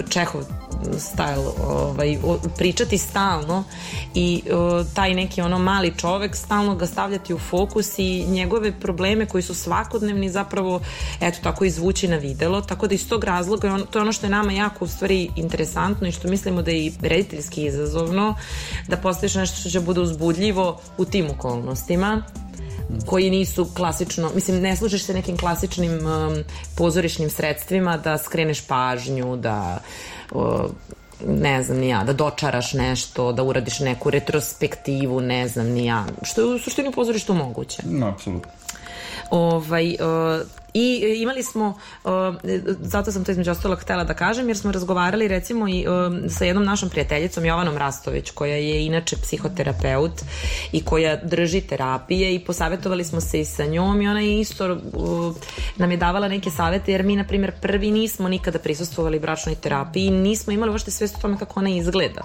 [0.09, 0.43] Čehov
[0.83, 2.17] style, ovaj,
[2.57, 3.63] pričati stalno
[4.15, 9.25] i uh, taj neki ono mali čovek stalno ga stavljati u fokus i njegove probleme
[9.25, 10.81] koji su svakodnevni zapravo,
[11.21, 14.25] eto tako izvući na videlo, tako da iz tog razloga on, to je ono što
[14.25, 18.35] je nama jako u stvari interesantno i što mislimo da je i rediteljski izazovno
[18.87, 22.23] da postaviš nešto što će bude uzbudljivo u tim okolnostima
[23.05, 26.43] koji nisu klasično, mislim ne služiš se nekim klasičnim um,
[26.77, 29.79] pozorišnim sredstvima da skreneš pažnju, da
[30.31, 30.65] uh,
[31.27, 36.05] ne znam ni ja, da dočaraš nešto, da uradiš neku retrospektivu, ne znam ni ja,
[36.21, 37.83] što je u suštini u pozorištu moguće.
[37.85, 38.51] No, apsolutno.
[39.31, 41.67] Ovaj, uh, I imali smo,
[42.03, 42.11] uh,
[42.81, 46.45] zato sam to između ostalog htela da kažem, jer smo razgovarali recimo i uh, sa
[46.45, 50.21] jednom našom prijateljicom Jovanom Rastović, koja je inače psihoterapeut
[50.71, 54.73] i koja drži terapije i posavetovali smo se i sa njom i ona je isto
[54.73, 55.35] uh,
[55.77, 60.11] nam je davala neke savete, jer mi, na primjer, prvi nismo nikada prisustvovali bračnoj terapiji
[60.11, 62.21] nismo imali uopšte svest o tome kako ona izgleda.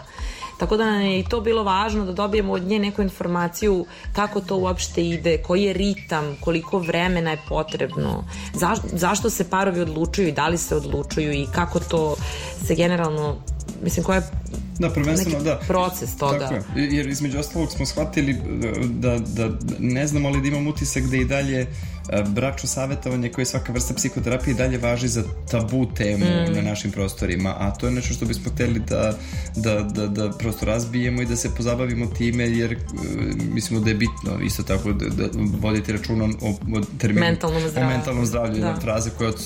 [0.62, 4.57] Tako da je i to bilo važno da dobijemo od nje neku informaciju kako to
[4.57, 10.33] uopšte ide, koji je ritam, koliko vremena je potrebno, zaš, zašto se parovi odlučuju i
[10.33, 12.16] da li se odlučuju i kako to
[12.66, 13.37] se generalno
[13.83, 14.22] mislim koja je
[14.79, 15.61] da, prvenstveno, neki da.
[15.66, 16.38] proces toga.
[16.38, 18.37] Tako je, jer između ostalog smo shvatili
[18.85, 21.66] da, da, da ne znamo li da imam utisak da i dalje
[22.27, 26.53] bračno savjetovanje koje je svaka vrsta psihoterapije dalje važi za tabu temu mm.
[26.55, 29.15] na našim prostorima, a to je nešto što bismo hteli da,
[29.57, 32.77] da, da, da prosto razbijemo i da se pozabavimo time jer
[33.53, 35.29] mislimo da je bitno isto tako da, da
[35.61, 38.77] voditi račun o, o terminu mentalnom zdravlju, o mentalnom zdravlju da.
[38.81, 39.37] fraze koje od,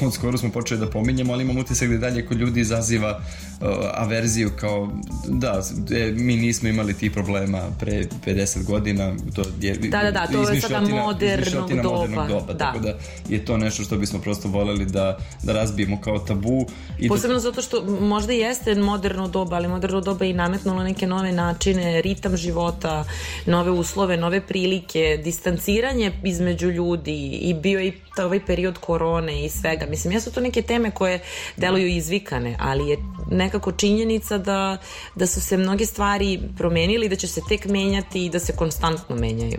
[0.00, 3.20] od skoro smo počeli da pominjemo, ali imam utisak da dalje kod ljudi izaziva
[3.60, 4.92] uh, averziju kao
[5.28, 10.26] da, e, mi nismo imali ti problema pre 50 godina to je da, da, da,
[10.26, 12.58] to je sada modernog doba modernog doba, da.
[12.58, 12.94] tako da
[13.28, 16.66] je to nešto što bismo prosto voleli da, da razbijemo kao tabu.
[16.98, 17.40] I da- Posebno da...
[17.40, 22.02] zato što možda jeste moderno doba, ali moderno doba je i nametnulo neke nove načine,
[22.02, 23.04] ritam života,
[23.46, 27.92] nove uslove, nove prilike, distanciranje između ljudi i bio i
[28.24, 29.86] ovaj period korone i svega.
[29.86, 31.20] Mislim, jesu to neke teme koje
[31.56, 32.98] deluju izvikane, ali je
[33.30, 34.78] nekako činjenica da,
[35.14, 39.16] da su se mnoge stvari promenili, da će se tek menjati i da se konstantno
[39.16, 39.58] menjaju.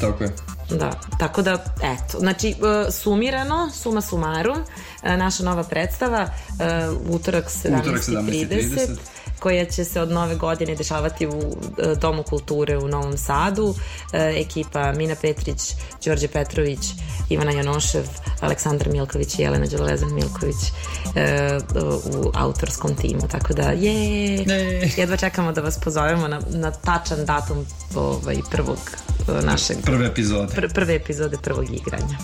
[0.00, 0.30] Tako je.
[0.70, 4.58] Da, tako da, eto, znači, e, sumirano, suma sumarum,
[5.02, 8.96] e, naša nova predstava, e, utorak 17.30,
[9.40, 11.56] koja će se od nove godine dešavati u
[12.00, 13.74] Domu kulture u Novom Sadu.
[14.12, 16.80] Ekipa Mina Petrić, Đorđe Petrović,
[17.28, 18.04] Ivana Janošev,
[18.40, 20.56] Aleksandar Milković i Jelena Đelevezan Milković
[22.18, 23.28] u autorskom timu.
[23.30, 24.44] Tako da, je,
[24.96, 28.78] jedva čekamo da vas pozovemo na, na tačan datum ovaj, prvog
[29.42, 29.76] našeg...
[29.84, 30.54] Prve epizode.
[30.54, 32.18] Pr prve epizode prvog igranja.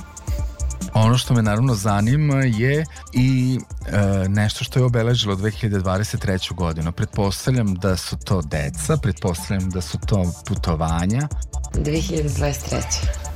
[0.95, 6.55] Ono što me naravno zanima je i e, nešto što je obeležilo 2023.
[6.55, 6.93] godinu.
[6.93, 11.29] Pretpostavljam da su to deca, pretpostavljam da su to putovanja.
[11.75, 12.83] 2023.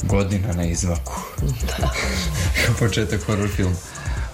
[0.02, 1.12] Godina na izvaku.
[1.78, 1.90] Da.
[2.78, 3.76] Početak horror film.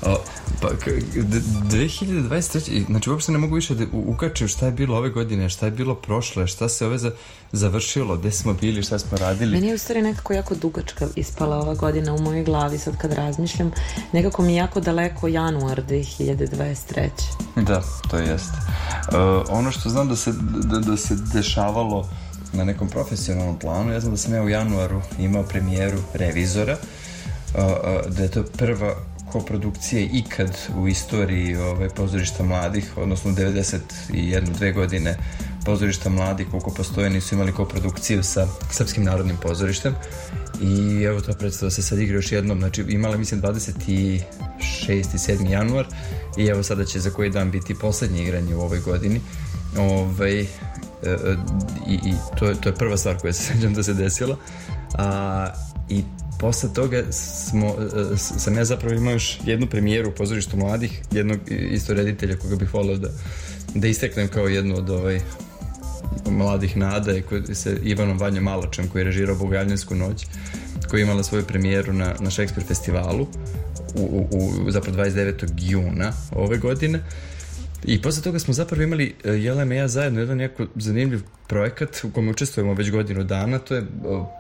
[0.03, 0.17] O,
[0.61, 2.87] pa, 2023.
[2.87, 5.95] Znači, uopšte ne mogu više da ukačem šta je bilo ove godine, šta je bilo
[5.95, 7.13] prošle, šta se ove za,
[7.53, 9.53] završilo, gde smo bili, šta smo radili.
[9.53, 13.13] Meni je u stvari nekako jako dugačka ispala ova godina u mojoj glavi sad kad
[13.13, 13.73] razmišljam.
[14.13, 17.09] Nekako mi je jako daleko januar 2023.
[17.57, 18.57] Da, to jeste.
[19.09, 20.33] Uh, ono što znam da se,
[20.65, 22.09] da, da se dešavalo
[22.53, 26.77] na nekom profesionalnom planu, ja znam da sam ja u januaru imao premijeru Revizora,
[27.55, 28.95] uh, uh, da je to prva
[29.33, 35.17] koprodukcije ikad u istoriji ovaj, pozorišta mladih, odnosno 91 dve godine
[35.65, 39.95] pozorišta mladih koliko postoje nisu imali koprodukciju sa Srpskim narodnim pozorištem
[40.63, 43.73] i evo to predstava se sad igra još jednom znači imala mislim 26.
[43.89, 44.21] i
[44.59, 45.51] 7.
[45.51, 45.87] januar
[46.37, 49.21] i evo sada će za koji dan biti poslednje igranje u ovoj godini
[49.79, 50.47] ovaj, e,
[51.03, 51.37] e,
[51.89, 54.37] i, i to, je, to je prva stvar koja se sećam da se desila
[54.99, 55.49] a,
[55.89, 56.03] i
[56.41, 57.67] posle toga smo,
[58.13, 62.57] e, sam ja zapravo imao još jednu premijeru u pozorištu mladih, jednog isto reditelja koga
[62.57, 63.09] bih volao da,
[63.75, 65.21] da isteknem kao jednu od ovaj,
[66.31, 70.27] mladih nada i koji se Ivanom Vanjom Malačem koji je režirao Bogajljansku noć
[70.91, 73.27] koja je imala svoju premijeru na, na Shakespeare festivalu
[73.95, 75.49] u, u, u zapravo 29.
[75.59, 77.01] juna ove godine
[77.85, 82.05] I posle toga smo zapravo imali e, Jelena i ja zajedno jedan jako zanimljiv projekat
[82.05, 83.59] u kome učestvujemo već godinu dana.
[83.59, 83.87] To je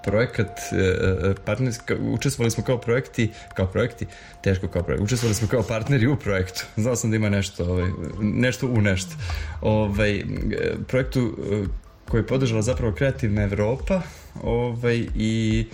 [0.04, 4.06] projekat e, e, partnerska, učestvovali smo kao projekti, kao projekti,
[4.42, 6.64] teško kao projekti, učestvovali smo kao partneri u projektu.
[6.82, 9.16] Znao sam da ima nešto, ovaj, nešto u nešto.
[9.60, 10.24] Ovaj,
[10.88, 11.36] projektu
[12.08, 14.02] koji je podržala zapravo kreativna Evropa
[14.42, 15.66] ovaj, i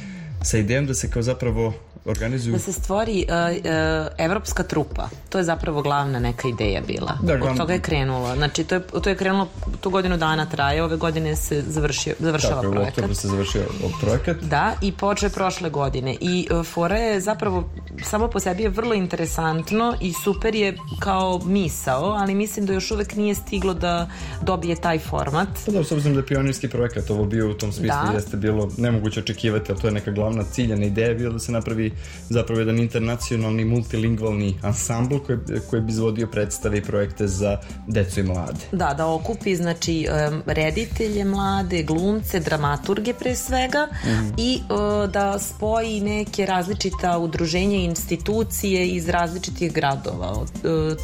[0.43, 2.53] sa idejom da se kao zapravo organizuju...
[2.53, 5.09] Da se stvori uh, uh, evropska trupa.
[5.29, 7.19] To je zapravo glavna neka ideja bila.
[7.23, 7.51] Da, glavna...
[7.51, 8.37] Od toga je krenulo.
[8.37, 9.49] Znači, to je, to je krenulo,
[9.81, 12.95] tu godinu dana traje, ove godine se završio, završava Tako, projekat.
[12.95, 13.63] Tako, u se završio
[14.01, 14.37] projekat.
[14.37, 16.17] Da, i poče prošle godine.
[16.21, 17.71] I uh, fora je zapravo,
[18.05, 22.91] samo po sebi je vrlo interesantno i super je kao misao, ali mislim da još
[22.91, 24.11] uvek nije stiglo da
[24.43, 25.49] dobije taj format.
[25.67, 28.13] Pa da, s obzirom da je pionirski projekat ovo bio u tom smislu, da.
[28.15, 31.88] jeste bilo nemoguće očekivati, ali to je neka glavna ciljena ideja bila da se napravi
[32.29, 35.39] zapravo jedan internacionalni multilingvalni ansambl koji,
[35.71, 38.61] koji bi izvodio predstave i projekte za decu i mlade.
[38.73, 40.07] Da, da okupi znači
[40.47, 47.85] reditelje mlade, glumce, dramaturge pre svega mm i uh, da spoji neke različita udruženja i
[47.85, 50.33] institucije iz različitih gradova.
[50.33, 50.47] Uh,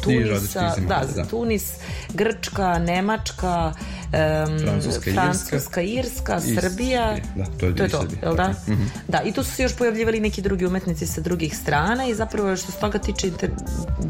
[0.03, 1.73] Tunisa, da, da, Tunis,
[2.13, 3.73] Grčka, Nemačka,
[4.15, 7.17] um, Francuska, Francuska, Irska, Irska Srbija.
[7.35, 8.47] Da, to je, to, je to, jel da?
[8.47, 8.87] Mm -hmm.
[9.07, 12.55] Da, i tu su se još pojavljivali neki drugi umetnici sa drugih strana i zapravo
[12.55, 13.31] što se toga tiče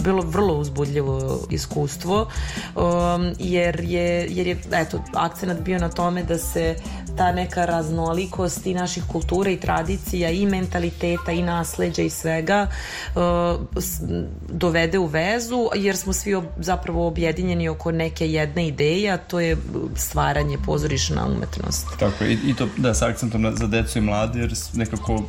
[0.04, 2.32] bilo vrlo uzbudljivo iskustvo
[2.76, 6.76] um, jer je, jer je eto, akcenat bio na tome da se
[7.18, 12.68] ta neka raznolikost i naših kultura i tradicija i mentaliteta i nasleđa i svega
[13.16, 13.22] uh,
[14.50, 19.58] dovede u vezu jer smo svi zapravo objedinjeni oko neke jedne ideje a to je
[19.96, 21.88] stvaranje pozorišna umetnost.
[22.00, 25.24] Tako i, i to da sa akcentom na, za decu i mlade jer nekako uh,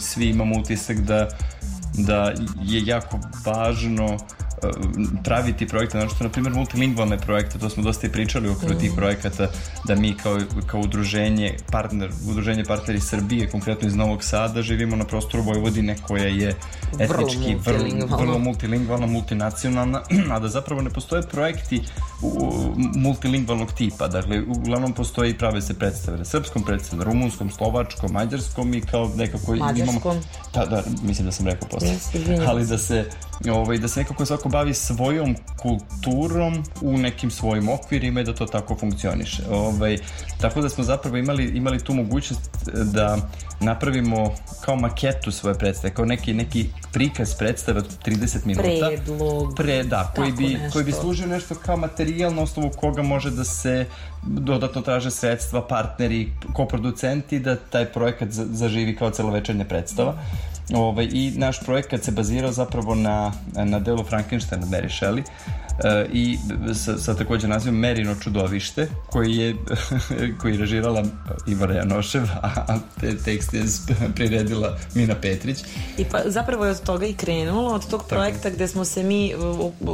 [0.00, 1.28] svi imamo utisak da
[1.98, 2.32] da
[2.62, 4.18] je jako važno
[5.24, 8.74] praviti projekte, znači što na primjer multilingvalne projekte, to smo dosta i pričali u okviru
[8.74, 8.78] mm.
[8.78, 9.48] tih projekata,
[9.84, 15.04] da mi kao, kao udruženje, partner, udruženje partneri Srbije, konkretno iz Novog Sada, živimo na
[15.04, 16.54] prostoru Vojvodine koja je
[16.98, 20.02] etnički vrlo multilingvalna, vrlo, multilingvalna multinacionalna,
[20.32, 21.82] a da zapravo ne postoje projekti
[22.96, 28.12] multilingvalnog tipa, dakle uglavnom postoje i prave se predstave na srpskom predstave, na rumunskom, slovačkom,
[28.12, 29.96] mađarskom i kao nekako Mađarskom.
[29.96, 30.20] imamo...
[30.54, 31.88] Da, da, mislim da sam rekao posle.
[32.46, 33.04] Ali da se,
[33.50, 38.46] ovaj, da se nekako svako bavi svojom kulturom u nekim svojim okvirima i da to
[38.46, 39.42] tako funkcioniše.
[39.50, 39.98] Ovaj,
[40.40, 42.50] tako da smo zapravo imali, imali tu mogućnost
[42.94, 43.16] da
[43.60, 48.88] napravimo kao maketu svoje predstave, kao neki, neki prikaz predstave od 30 minuta.
[48.88, 49.54] Predlog.
[49.56, 50.72] Pre, da, koji bi, nešto.
[50.72, 53.86] koji bi služio nešto kao materijal na osnovu koga može da se
[54.22, 60.14] dodatno traže sredstva, partneri, koproducenti, da taj projekat zaživi kao celovečernja predstava.
[60.72, 65.22] Ovaj, I naš projekat se bazirao zapravo na, na delu Frankensteina Mary Shelley,
[66.12, 66.38] i
[66.74, 69.56] sa, sa takođe nazivom Merino čudovište koji je
[70.40, 71.04] koji je režirala
[71.46, 73.62] Ivara Janošev a te tekst je
[74.16, 75.58] priredila Mina Petrić.
[75.98, 79.34] I pa zapravo je od toga i krenulo od tog projekta gde smo se mi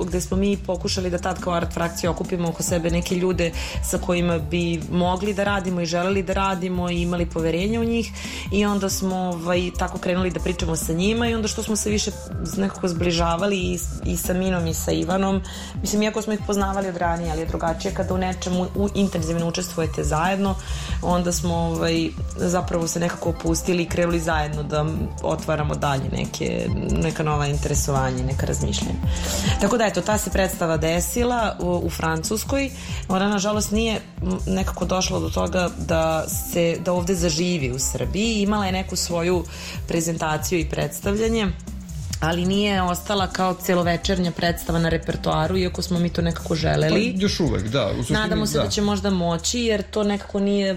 [0.06, 3.52] gde smo mi pokušali da tad kao art frakcija okupimo oko sebe neke ljude
[3.90, 8.12] sa kojima bi mogli da radimo i želeli da radimo i imali poverenje u njih.
[8.52, 11.90] I onda smo ovaj, tako krenuli da pričamo sa njima i onda što smo se
[11.90, 12.10] više
[12.56, 15.42] nekako zbližavali i, i sa Minom i sa Ivanom
[15.80, 19.48] mislim iako smo ih poznavali od ranije ali je drugačije kada u nečemu u, intenzivno
[19.48, 20.54] učestvujete zajedno
[21.02, 24.86] onda smo ovaj, zapravo se nekako opustili i krenuli zajedno da
[25.22, 28.98] otvaramo dalje neke, neka nova interesovanja neka razmišljanja.
[29.60, 32.70] Tako da eto ta se predstava desila u, u Francuskoj.
[33.08, 34.00] Ona nažalost nije
[34.46, 38.42] nekako došla do toga da se da ovde zaživi u Srbiji.
[38.42, 39.44] Imala je neku svoju
[39.88, 41.52] prezentaciju i predstavljanje
[42.20, 47.12] ali nije ostala kao celovečernja predstava na repertoaru, iako smo mi to nekako želeli.
[47.16, 47.90] Pa, još uvek, da.
[47.90, 48.64] U suštini, Nadamo se da.
[48.64, 50.76] da će možda moći, jer to nekako nije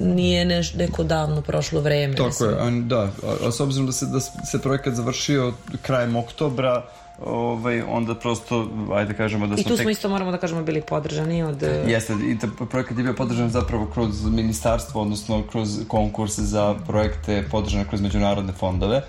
[0.00, 2.14] nije neš, neko davno prošlo vreme.
[2.14, 2.50] Tako mislim.
[2.50, 5.52] je, a, da, a, a s obzirom da se, da se projekat završio
[5.82, 6.84] krajem oktobra,
[7.24, 9.60] ovaj, onda prosto, ajde kažemo da smo...
[9.60, 9.92] I tu smo tek...
[9.92, 11.62] isto, moramo da kažemo, bili podržani od...
[11.86, 17.44] Jeste, i ta projekat je bio podržan zapravo kroz ministarstvo, odnosno kroz konkurse za projekte
[17.50, 19.02] podržane kroz međunarodne fondove,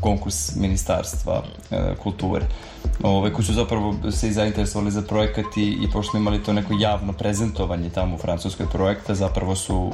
[0.00, 2.44] konkurs ministarstva e, kulture
[3.02, 6.52] ovaj, koji su zapravo se i zainteresovali za projekat i, i pošto smo imali to
[6.52, 9.92] neko javno prezentovanje tamo u Francuskoj projekta, zapravo su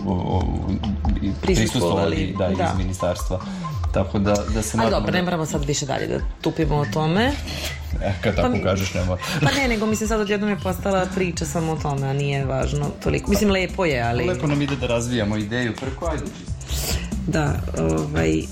[1.43, 2.65] prisustovali da, da.
[2.65, 3.41] iz ministarstva.
[3.93, 4.79] Tako da, da se...
[4.81, 7.33] Ali dobro, ne moramo sad više dalje da tupimo o tome.
[8.03, 9.17] E, kad tako pa, kažeš, nema.
[9.43, 12.87] Pa ne, nego mislim sad odjednom je postala priča samo o tome, a nije važno
[13.03, 13.31] toliko.
[13.31, 14.25] Mislim, lepo je, ali...
[14.25, 16.25] Lepo nam ide da razvijamo ideju preko, ajde
[17.27, 18.43] Da, ovaj,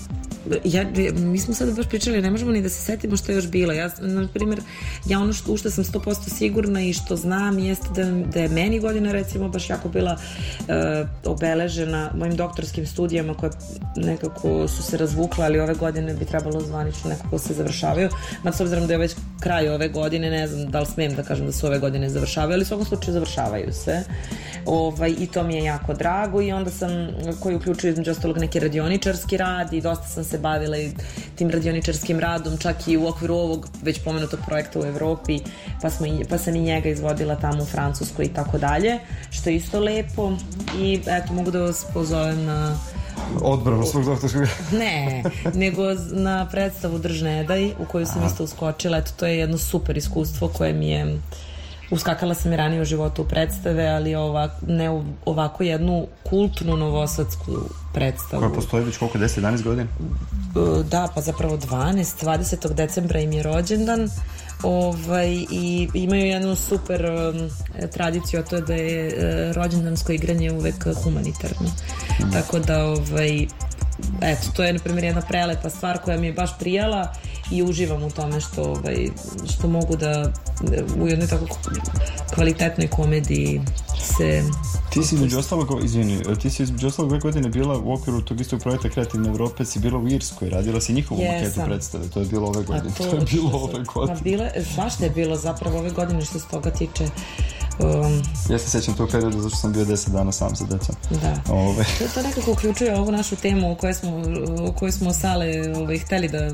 [0.64, 0.84] ja,
[1.16, 3.72] mi smo sada baš pričali, ne možemo ni da se setimo što je još bilo.
[3.72, 4.60] Ja, na primjer,
[5.06, 8.48] ja ono što, u što sam 100% sigurna i što znam jeste da, da je
[8.48, 10.16] meni godina recimo baš jako bila
[10.58, 13.50] uh, obeležena mojim doktorskim studijama koje
[13.96, 18.08] nekako su se razvukle, ali ove godine bi trebalo zvanično nekako se završavaju.
[18.42, 21.22] Ma s obzirom da je već kraj ove godine, ne znam da li smem da
[21.22, 24.02] kažem da su ove godine završavaju, ali u svakom slučaju završavaju se.
[24.66, 26.90] Ovaj, I to mi je jako drago i onda sam,
[27.40, 30.90] koji uključuje između ostalog neki radioničarski rad i dosta sam se bavila i
[31.34, 35.40] tim radioničarskim radom, čak i u okviru ovog već pomenutog projekta u Evropi,
[35.82, 38.98] pa, smo, pa sam i njega izvodila tamo u Francuskoj i tako dalje,
[39.30, 40.32] što je isto lepo.
[40.78, 42.78] I eto mogu da vas pozovem na
[43.42, 44.42] odbranu svog doktorskog
[44.78, 45.22] ne,
[45.54, 45.82] nego
[46.12, 48.26] na predstavu Drž ne daj u koju sam Aha.
[48.26, 48.98] isto uskočila.
[48.98, 51.20] Eto to je jedno super iskustvo koje mi je
[51.90, 57.52] uskakala sam i ranije u životu u predstave, ali ovak, ne ovako jednu kultnu novosadsku
[57.94, 58.40] predstavu.
[58.40, 59.88] Koja postoji već koliko, 10-11 godina?
[60.90, 62.24] Da, pa zapravo 12.
[62.24, 62.74] 20.
[62.74, 64.10] decembra im je rođendan
[64.62, 67.50] ovaj, i imaju jednu super um,
[67.92, 71.68] tradiciju, a to je da je uh, rođendansko igranje uvek humanitarno.
[72.20, 72.32] Mm.
[72.32, 73.46] Tako da, ovaj,
[74.22, 77.12] eto, to je, na primjer, jedna prelepa stvar koja mi je baš prijala
[77.50, 79.08] i uživam u tome što, ovaj,
[79.52, 80.32] što mogu da
[81.00, 81.44] u jednoj tako
[82.34, 83.60] kvalitetnoj komediji
[84.16, 84.42] se...
[84.90, 88.40] Ti si među ostalog, izvini, ti si među ostalog ove godine bila u okviru tog
[88.40, 92.20] istog projekta Kreativne Evrope, si bila u Irskoj, radila si njihovu yes, maketu predstave, to
[92.20, 92.94] je bilo ove godine.
[92.98, 94.18] to, to je bilo ove godine.
[94.18, 97.08] A bile, svašta je bilo zapravo ove godine što se toga tiče
[97.78, 100.94] Um, ja se sećam tog perioda zašto sam bio 10 dana sam sa decom.
[101.10, 101.52] Da.
[101.52, 101.84] Ove.
[101.98, 104.22] To, to nekako uključuje ovu našu temu o kojoj smo,
[104.68, 106.50] o kojoj smo sale ovaj, hteli da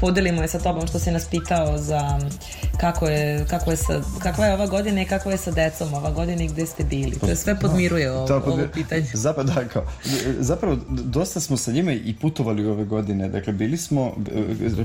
[0.00, 2.18] podelimo je sa tobom što si nas pitao za
[2.80, 6.10] kako je, kako je sa, kakva je ova godina i kakva je sa decom ova
[6.10, 7.18] godina i gde ste bili.
[7.20, 9.06] To je sve podmiruje ovo, da, ovo pitanje.
[9.24, 9.84] Zapravo, da, kao,
[10.38, 13.28] zapravo, dosta smo sa njima i putovali ove godine.
[13.28, 14.12] Dakle, bili smo,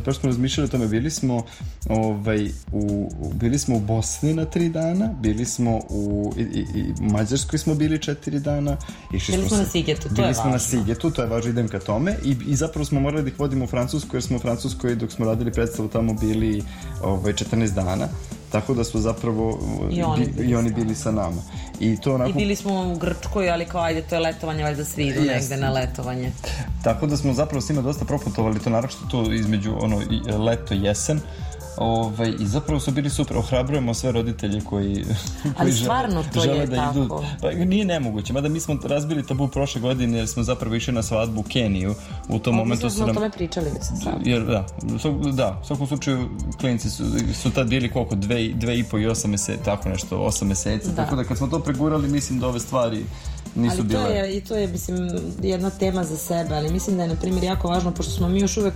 [0.05, 1.45] pa smo razmišljali o tome, bili smo,
[1.89, 6.93] ovaj, u, bili smo u Bosni na tri dana, bili smo u i, i, i
[6.99, 8.77] Mađarskoj smo bili četiri dana.
[9.13, 10.41] Išli bili smo, na Sigetu, to je važno.
[10.41, 13.29] smo na Sigetu, to je važno, idem ka tome i, i zapravo smo morali da
[13.29, 14.39] ih vodimo u Francusku jer smo u
[14.69, 16.63] Francuskoj dok smo radili predstavu tamo bili
[17.03, 18.07] ovaj, 14 dana
[18.51, 19.59] tako da su zapravo
[19.91, 21.41] i oni, bi, i oni bili sa nama.
[21.79, 22.29] I, to onako...
[22.29, 25.57] I bili smo u Grčkoj, ali kao ajde, to je letovanje, valjda svi idu negde
[25.57, 26.31] na letovanje.
[26.83, 30.01] Tako da smo zapravo s njima dosta proputovali, to naravno to između ono,
[30.45, 31.19] leto i jesen,
[31.79, 34.93] Ovaj, I zapravo su bili super, ohrabrujemo sve roditelje koji,
[35.43, 36.99] koji Ali stvarno žele, to žele je da tako.
[36.99, 37.23] idu.
[37.41, 41.03] Pa nije nemoguće, mada mi smo razbili tabu prošle godine jer smo zapravo išli na
[41.03, 41.95] svadbu u Keniju.
[42.29, 43.09] U tom o, momentu su nam...
[43.09, 44.65] o tome pričali mi se Jer, da,
[45.31, 47.03] da, u svakom slučaju klinici su,
[47.33, 50.87] su tad bili koliko, dve, dve i po i osam meseci, tako nešto, osam meseci.
[50.89, 50.95] Da.
[50.95, 53.05] Tako da kad smo to pregurali, mislim da ove stvari
[53.55, 54.03] nisu ali bile...
[54.03, 55.09] to je, i to je, mislim,
[55.41, 58.39] jedna tema za sebe, ali mislim da je, na primjer, jako važno, pošto smo mi
[58.39, 58.73] još uvek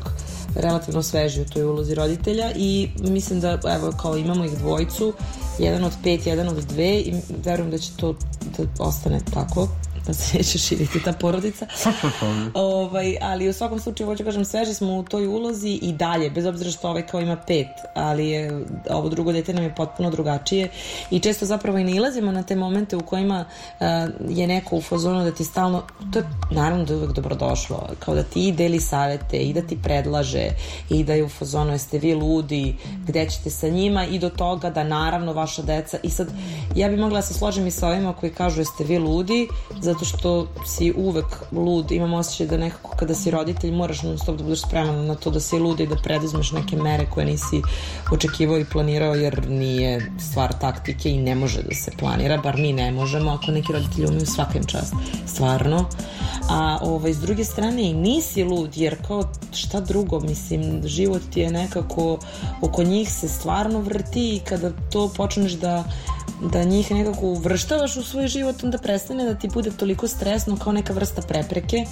[0.56, 5.14] relativno sveži u toj ulozi roditelja i mislim da, evo, kao imamo ih dvojicu,
[5.60, 7.14] jedan od pet, jedan od dve i
[7.46, 8.16] verujem da će to
[8.58, 9.68] da ostane tako
[10.08, 11.68] da se neće širiti ta porodica.
[12.54, 16.46] ovaj, ali u svakom slučaju, hoću kažem, sveži smo u toj ulozi i dalje, bez
[16.46, 20.70] obzira što ovaj kao ima pet, ali je, ovo drugo dete nam je potpuno drugačije.
[21.12, 23.88] I često zapravo i nilazimo na te momente u kojima uh,
[24.30, 25.84] je neko u fazonu da ti stalno,
[26.14, 29.78] to je naravno da je uvek dobrodošlo, kao da ti deli savete i da ti
[29.84, 30.50] predlaže
[30.90, 32.76] i da je u fazonu jeste vi ludi,
[33.08, 34.06] gde ćete sa njima?
[34.06, 36.28] I do toga da naravno vaša deca i sad
[36.76, 39.48] ja bi mogla da se složim i sa ovima koji kažu jeste vi ludi,
[39.94, 44.38] zato što si uvek lud, imam osjećaj da nekako kada si roditelj moraš non stop
[44.38, 47.62] da budeš spreman na to da si lud i da preduzmeš neke mere koje nisi
[48.12, 52.74] očekivao i planirao jer nije stvar taktike i ne može da se planira, bar mi
[52.74, 54.94] ne možemo ako neki roditelji umiju svakim čast,
[55.26, 55.86] stvarno.
[56.50, 59.24] A ovaj, s druge strane i nisi lud jer kao
[59.54, 62.18] šta drugo mislim život ti je nekako
[62.62, 65.84] oko njih se stvarno vrti i kada to počneš da
[66.52, 70.74] da njih nekako uvrštavaš u svoj život, onda prestane da ti bude toliko stresno kao
[70.74, 71.86] neka vrsta prepreke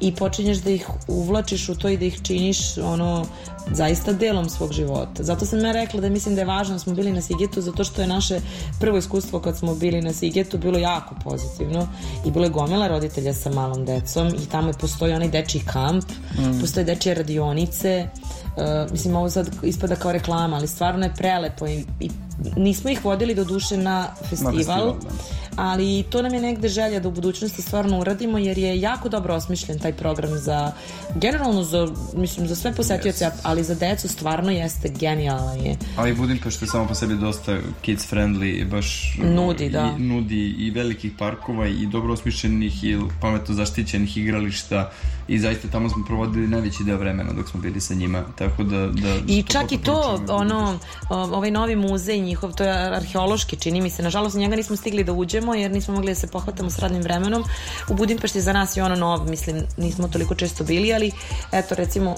[0.00, 3.26] i počinješ da ih uvlačiš u to i da ih činiš ono
[3.72, 5.22] zaista delom svog života.
[5.22, 7.84] Zato sam ja rekla da mislim da je važno da smo bili na Sigetu zato
[7.84, 8.40] što je naše
[8.80, 11.88] prvo iskustvo kad smo bili na Sigetu bilo jako pozitivno
[12.26, 16.04] i bilo je gomila roditelja sa malom decom i tamo je postoji onaj dečiji kamp,
[16.38, 16.60] mm.
[16.60, 18.08] postoje dečije radionice,
[18.56, 22.10] Uh, mislim ovo sad ispada kao reklama, ali stvarno je prelepo i, i
[22.56, 25.08] nismo ih vodili do duše na festival, na festival da.
[25.56, 29.34] Ali to nam je negde želja da u budućnosti stvarno uradimo jer je jako dobro
[29.34, 30.72] osmišljen taj program za
[31.14, 33.40] generalno za, mislim, za sve posetioce, yes.
[33.42, 35.76] ali za decu stvarno jeste genijalan je.
[35.96, 39.94] Ali Budimpešta je samo po sebi dosta kids friendly baš nudi, da.
[39.98, 44.90] i, nudi i velikih parkova i dobro osmišljenih i pametno zaštićenih igrališta
[45.28, 48.86] i zaista tamo smo provodili najveći deo vremena dok smo bili sa njima, tako da...
[48.86, 50.78] da I čak i to, ono,
[51.10, 55.12] ovaj novi muzej njihov, to je arheološki, čini mi se, nažalost njega nismo stigli da
[55.12, 57.44] uđemo jer nismo mogli da se pohvatamo s radnim vremenom.
[57.88, 61.10] U Budimpešti za nas je ono nov, mislim, nismo toliko često bili, ali
[61.52, 62.14] eto recimo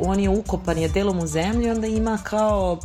[0.00, 2.78] on je ukopan je delom u zemlji, onda ima kao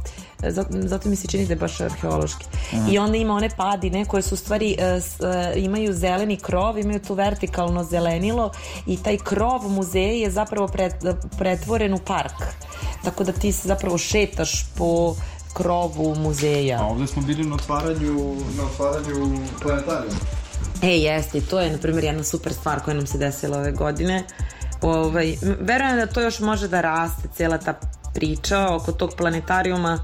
[0.85, 2.45] zato mi se čini da je baš arheološki.
[2.73, 2.87] Mm.
[2.89, 7.13] I onda ima one padine koje su u stvari uh, imaju zeleni krov, imaju tu
[7.13, 8.51] vertikalno zelenilo
[8.87, 10.93] i taj krov muzeja je zapravo pret,
[11.37, 12.33] pretvoren u park.
[13.03, 15.15] Tako da ti se zapravo šetaš po
[15.53, 16.79] krovu muzeja.
[16.81, 20.19] A ovde smo bili na otvaranju, na otvaranju planetarijuma.
[20.81, 24.23] E, jeste, to je, na primjer, jedna super stvar koja nam se desila ove godine.
[24.81, 27.73] Ovaj, verujem da to još može da raste, cela ta
[28.13, 29.99] priča oko tog planetarijuma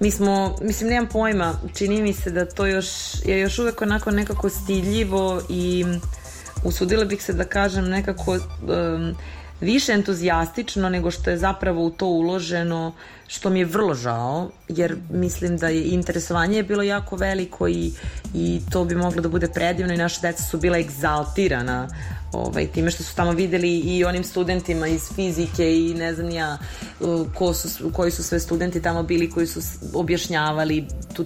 [0.00, 2.86] mi smo, mislim, nemam pojma, čini mi se da to još,
[3.24, 5.84] je još uvek onako nekako stidljivo i
[6.64, 9.14] usudila bih se da kažem nekako um,
[9.60, 12.94] više entuzijastično nego što je zapravo u to uloženo,
[13.26, 17.92] što mi je vrlo žao, jer mislim da je interesovanje je bilo jako veliko i,
[18.34, 21.88] i to bi moglo da bude predivno i naša deca su bila egzaltirana
[22.34, 26.58] ovaj, time što su tamo videli i onim studentima iz fizike i ne znam ja
[27.34, 29.60] ko su, koji su sve studenti tamo bili koji su
[29.94, 31.24] objašnjavali tu,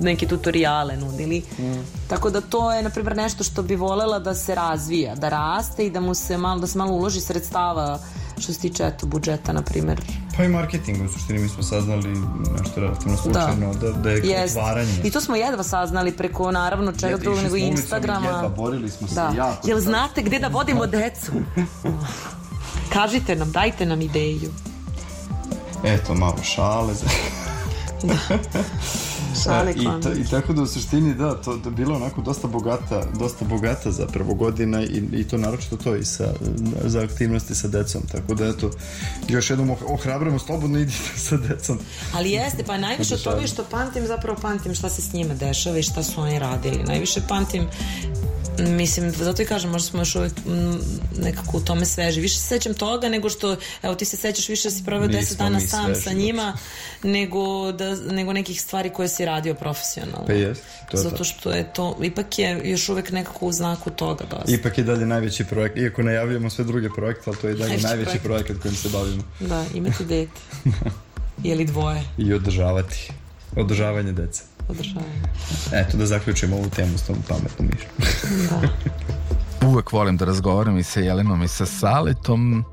[0.00, 1.42] neke tutoriale nudili.
[1.58, 1.62] Mm.
[2.08, 5.86] Tako da to je na primjer nešto što bi volela da se razvija, da raste
[5.86, 7.98] i da mu se malo da se malo uloži sredstava
[8.38, 10.00] što se tiče eto budžeta na primjer.
[10.38, 12.08] Pa i marketing, u suštini mi smo saznali
[12.62, 13.22] nešto relativno da.
[13.22, 14.56] slučajno da, da, da je Jest.
[14.56, 15.00] otvaranje.
[15.04, 18.26] I to smo jedva saznali preko naravno čega drugog nego Instagrama.
[18.26, 19.32] Jedva, borili smo se da.
[19.36, 19.68] jako.
[19.68, 21.32] Jel znate gde da vodimo decu?
[22.94, 24.50] Kažite nam, dajte nam ideju.
[25.84, 26.94] Eto, malo šale.
[28.02, 28.14] da.
[29.44, 33.04] Šale I, ta, I tako da u suštini da, to da bilo onako dosta bogata,
[33.18, 36.34] dosta bogata zapravo godina i, i to naročito to i sa,
[36.84, 38.02] za aktivnosti sa decom.
[38.12, 38.70] Tako da eto,
[39.28, 41.78] još jednom ohrabramo slobodno idite sa decom.
[42.14, 45.78] Ali jeste, pa najviše od toga što pamtim, zapravo pamtim šta se s njima dešava
[45.78, 46.84] i šta su oni radili.
[46.84, 47.68] Najviše pamtim
[48.58, 50.32] Mislim, zato i kažem, možda smo još uvijek
[51.22, 52.20] nekako u tome sveži.
[52.20, 55.36] Više se sećam toga nego što, evo ti se sećaš više da si proveo 10
[55.36, 56.56] dana sam sveži, sa njima
[57.02, 60.26] nego, da, nego nekih stvari koje si radio profesionalno.
[60.26, 60.62] Pa jest.
[60.90, 64.52] To je zato što je to, ipak je još uvek nekako u znaku toga dosta.
[64.52, 67.86] Ipak je dalje najveći projekt, iako najavljamo sve druge projekte, ali to je dalje najveći,
[67.86, 68.24] najveći projekt.
[68.24, 69.22] projekat kojim se bavimo.
[69.40, 70.40] Da, imati dete.
[71.50, 72.02] Ili dvoje.
[72.18, 73.12] I održavati.
[73.56, 75.22] Održavanje dece podržavanje.
[75.72, 77.92] Eto, da zaključimo ovu temu s tom pametnom mišljom.
[78.50, 78.68] da.
[79.68, 82.64] Uvek volim da razgovaram i sa Jelenom i sa Saletom.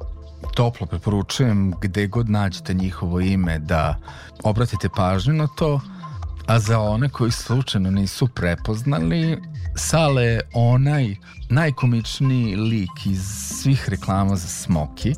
[0.55, 3.95] Toplo preporučujem gde god nađete njihovo ime da
[4.43, 5.81] obratite pažnju na to,
[6.47, 9.41] a za one koji slučajno nisu prepoznali,
[9.75, 11.15] Sale je onaj
[11.49, 13.21] najkomičniji lik iz
[13.61, 15.15] svih reklama za Smoki,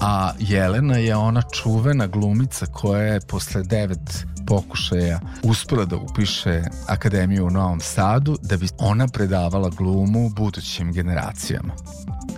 [0.00, 7.46] a Jelena je ona čuvena glumica koja je posle devet pokušaja uspela da upiše akademiju
[7.46, 11.74] u Novom Sadu da bi ona predavala glumu budućim generacijama.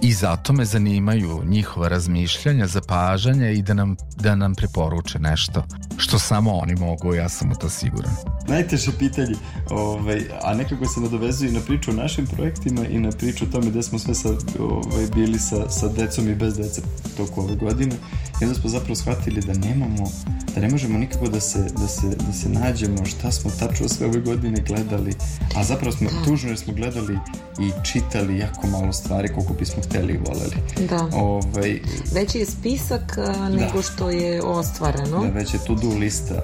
[0.02, 5.64] I zato me zanimaju njihova razmišljanja, zapažanja i da nam, da nam preporuče nešto
[5.96, 8.12] što samo oni mogu, ja sam u to siguran.
[8.48, 9.34] Najteže pitanje,
[9.70, 13.48] ovaj, a nekako se nadovezuje i na priču o našim projektima i na priču o
[13.52, 14.28] tome gde smo sve sa,
[14.60, 16.82] ovaj, bili sa, sa decom i bez dece
[17.16, 17.96] toku ove godine.
[18.40, 20.10] I onda smo zapravo shvatili da nemamo,
[20.54, 24.06] da ne možemo nikako da se, da se, da se nađemo šta smo tačno sve
[24.06, 25.14] ove godine gledali,
[25.56, 27.18] a zapravo smo tužno jer smo gledali
[27.60, 30.56] i čitali jako malo stvari koliko bismo hteli i voleli.
[30.88, 31.08] Da.
[31.18, 31.80] Ovaj,
[32.14, 35.20] Veći je spisak a, nego što je ostvareno.
[35.20, 36.42] da već je to-do lista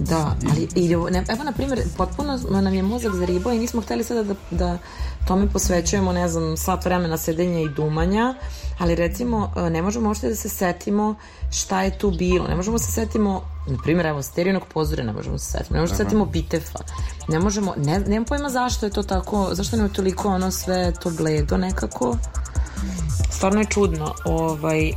[0.00, 4.22] Da, ali i, evo na primjer, potpuno nam je mozak zaribao i nismo hteli sada
[4.22, 4.78] da, da
[5.26, 8.34] tome posvećujemo, ne znam, sat vremena sedenja i dumanja,
[8.78, 11.14] ali recimo e, ne možemo uopšte da se setimo
[11.50, 15.12] šta je tu bilo, ne možemo da se setimo na primjer, evo, sterijenog pozore ne
[15.12, 16.78] možemo da se setimo, ne možemo da se setimo Bitefa,
[17.28, 20.92] ne možemo, ne, nemam pojma zašto je to tako, zašto nam je toliko ono sve
[21.02, 22.16] to bledo nekako,
[23.30, 24.92] stvarno je čudno, ovaj,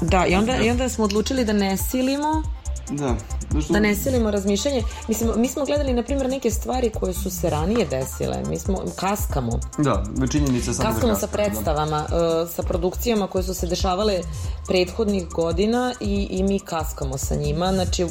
[0.00, 2.42] da, i onda, i onda smo odlučili da ne silimo,
[2.90, 3.16] Da,
[3.54, 3.72] zašto...
[3.72, 4.82] da ne silimo razmišljanje.
[5.08, 8.42] Mislim, mi smo gledali, na primjer, neke stvari koje su se ranije desile.
[8.48, 9.60] Mi smo, kaskamo.
[9.78, 14.20] Da, činjenica samo Kaskamo da sa predstavama, uh, sa produkcijama koje su se dešavale
[14.66, 17.72] prethodnih godina i, i mi kaskamo sa njima.
[17.72, 18.06] Znači,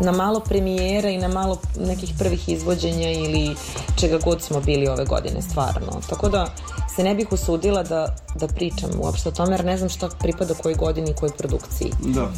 [0.00, 3.56] na malo premijera i na malo nekih prvih izvođenja ili
[3.96, 6.00] čega god smo bili ove godine, stvarno.
[6.08, 6.54] Tako da
[6.96, 10.54] se ne bih usudila da, da pričam uopšte o tome, jer ne znam šta pripada
[10.54, 11.92] kojoj godini i kojoj produkciji.
[12.00, 12.28] Da.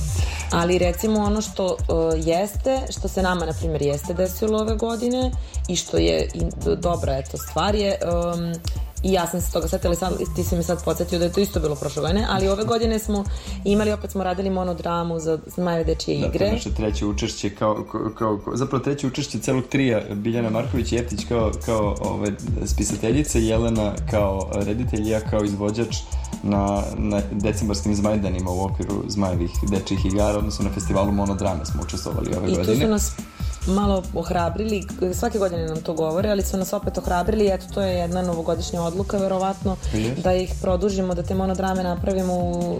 [0.50, 1.76] Ali recimo ono što uh,
[2.26, 5.30] jeste, što se nama na primjer jeste desilo ove godine
[5.68, 6.42] i što je i
[6.76, 8.54] dobra eto stvar je um,
[9.04, 11.40] i ja sam se toga setila sad, ti si mi sad podsjetio da je to
[11.40, 13.24] isto bilo prošle godine, ali ove godine smo
[13.64, 16.46] imali, opet smo radili monodramu za Zmajeve dečije Da, to igre.
[16.46, 20.94] je naše treće učešće kao, kao, kao, zapravo treće učešće celog trija Biljana Marković i
[20.94, 22.32] Jeftić kao, kao ove,
[22.66, 25.96] spisateljice, Jelena kao reditelj, ja kao izvođač
[26.42, 32.36] na, na decembarskim zmajdanima u okviru Zmajevih dečjih igara, odnosno na festivalu monodrame smo učestvovali
[32.36, 32.84] ove I tu godine.
[32.84, 33.12] su nas
[33.66, 34.84] malo ohrabrili,
[35.14, 38.82] svake godine nam to govore, ali su nas opet ohrabrili, eto to je jedna novogodišnja
[38.82, 40.20] odluka verovatno, Jest.
[40.20, 42.78] da ih produžimo, da te monodrame napravimo u,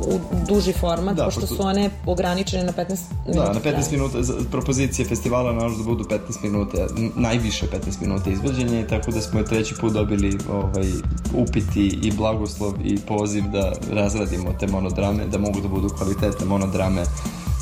[0.00, 0.18] u
[0.48, 3.44] duži format, Da, pošto pošto- su one ograničene na 15 minuta.
[3.44, 4.18] Da, na 15 minuta,
[4.50, 6.76] propozicije festivala naravno da budu 15 minuta,
[7.14, 10.90] najviše 15 minuta izvođenja, i tako da smo treći put dobili ovaj,
[11.34, 17.02] upiti i blagoslov i poziv da razradimo te monodrame, da mogu da budu kvalitetne monodrame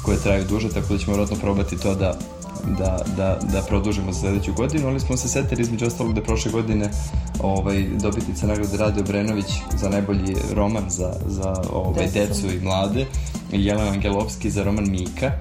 [0.02, 2.14] koje traju duže, tako da ćemo vjerojatno probati to da
[2.78, 6.52] da, da, da produžimo za sledeću godinu, ali smo se setili između ostalog da prošle
[6.52, 6.90] godine
[7.40, 9.46] ovaj, dobitnica nagrade Rade Obrenović
[9.76, 12.18] za najbolji roman za, za ovaj, Decu.
[12.18, 13.06] decu i mlade
[13.52, 15.32] Jelena Angelovski za roman Mika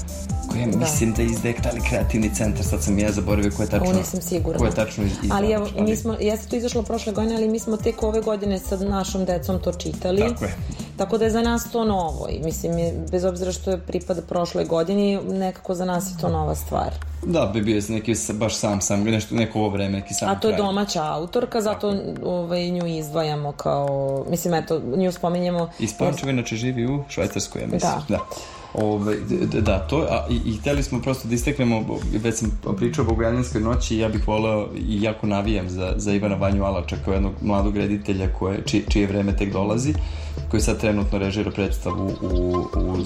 [0.48, 3.98] koja mislim da izdaje taj kreativni centar, sad sam ja zaboravio ko je tačno, Ovo
[3.98, 4.60] nisam sigurna.
[4.60, 7.48] ko je tačno iz, izdavač, Ali evo, mi smo, jeste to izašlo prošle godine, ali
[7.48, 10.22] mi smo tek ove godine sa našom decom to čitali.
[10.22, 10.56] Tako je.
[10.98, 12.72] Tako da je za nas to novo i mislim,
[13.12, 16.94] bez obzira što je pripada prošloj godini, nekako za nas je to nova stvar.
[17.26, 20.48] Da, bi bio neki baš sam, sam, nešto, neko ovo vreme, neki sam A to
[20.48, 20.68] je kraj.
[20.68, 25.70] domaća autorka, zato ovaj, nju izdvajamo kao, mislim, eto, nju spominjemo.
[25.80, 27.92] Iz Pančeva inače živi u Švajcarskoj, ja mislim.
[28.08, 28.16] Da.
[28.18, 28.26] da.
[28.78, 29.16] Ove,
[29.62, 33.62] da, to, a, i, i hteli smo prosto da isteknemo, već sam pričao o Bogojanijanskoj
[33.62, 37.34] noći i ja bih voleo i jako navijam za, za Ivana Vanju Alača kao jednog
[37.42, 39.94] mladog reditelja koje, či, čije vreme tek dolazi,
[40.52, 42.98] koji sad trenutno režira predstavu u, u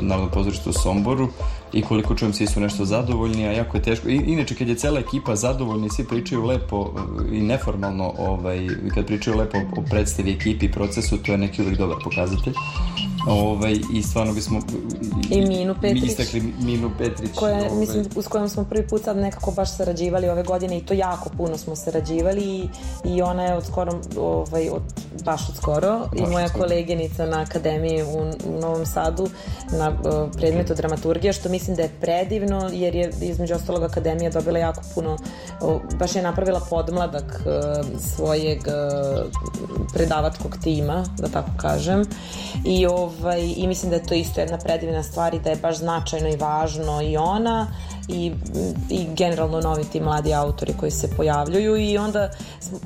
[0.00, 1.28] Narodnom pozorištu u Somboru
[1.72, 4.08] i koliko čujem svi su nešto zadovoljni, a jako je teško.
[4.08, 6.90] I, inače, kad je cela ekipa zadovoljna i svi pričaju lepo
[7.32, 11.62] e, i neformalno, ovaj, kad pričaju lepo o predstavi, ekipi i procesu, to je neki
[11.62, 12.54] uvek dobar pokazatelj.
[13.26, 14.60] Ovaj, I stvarno bismo
[15.30, 16.02] I Minu Petrić.
[16.02, 17.30] Mi istakli Minu Petrić.
[17.34, 20.80] koja, ovaj, mislim, s kojom smo prvi put sad nekako baš sarađivali ove godine i
[20.80, 22.68] to jako puno smo sarađivali i,
[23.04, 24.82] i ona je od skoro, ovaj, od,
[25.24, 26.55] baš od skoro i Baš moja od skoro.
[26.58, 29.28] Koleginica na akademiji u, u Novom Sadu
[29.72, 34.58] na uh, predmetu dramaturgija što mislim da je predivno jer je između ostalog akademija dobila
[34.58, 35.16] jako puno
[35.60, 39.26] o, baš je napravila podmladak uh, svojeg uh,
[39.94, 42.04] predavačkog tima da tako kažem.
[42.64, 45.78] I, ovaj, i mislim da je to isto jedna predivna stvar i da je baš
[45.78, 47.66] značajno i važno i ona
[48.08, 48.32] i,
[48.90, 52.30] i generalno novi ti mladi autori koji se pojavljuju i onda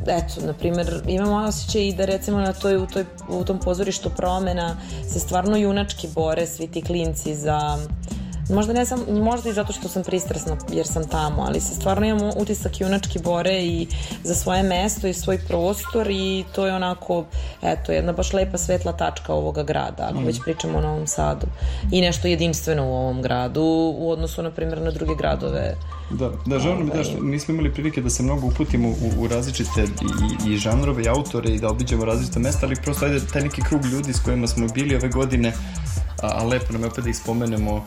[0.06, 4.10] eto, na primjer imamo osjećaj i da recimo na toj, u, toj, u tom pozorištu
[4.16, 4.76] promena
[5.12, 7.78] se stvarno junački bore svi ti klinci za
[8.50, 12.06] Možda ne sam, možda i zato što sam pristrasna jer sam tamo, ali se stvarno
[12.06, 13.86] imamo utisak junački bore i
[14.24, 17.24] za svoje mesto i svoj prostor i to je onako,
[17.62, 20.24] eto, jedna baš lepa svetla tačka ovoga grada, ako mm.
[20.24, 21.46] već pričamo o Novom Sadu.
[21.92, 25.76] I nešto jedinstveno u ovom gradu u odnosu, na primjer, na druge gradove
[26.10, 29.28] Da, da žao nam da što nismo imali prilike da se mnogo uputimo u, u
[29.28, 29.84] različite
[30.46, 33.62] i, i žanrove i autore i da obiđemo različite mesta, ali prosto ajde taj neki
[33.62, 35.52] krug ljudi s kojima smo bili ove godine
[36.22, 37.86] a, a lepo nam je opet da ih spomenemo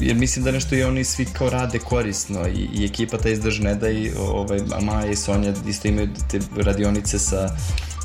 [0.00, 3.60] jer mislim da nešto i oni svi kao rade korisno i, i ekipa ta izdrž
[3.60, 7.56] ne da i ovaj, Maja i Sonja isto imaju te radionice sa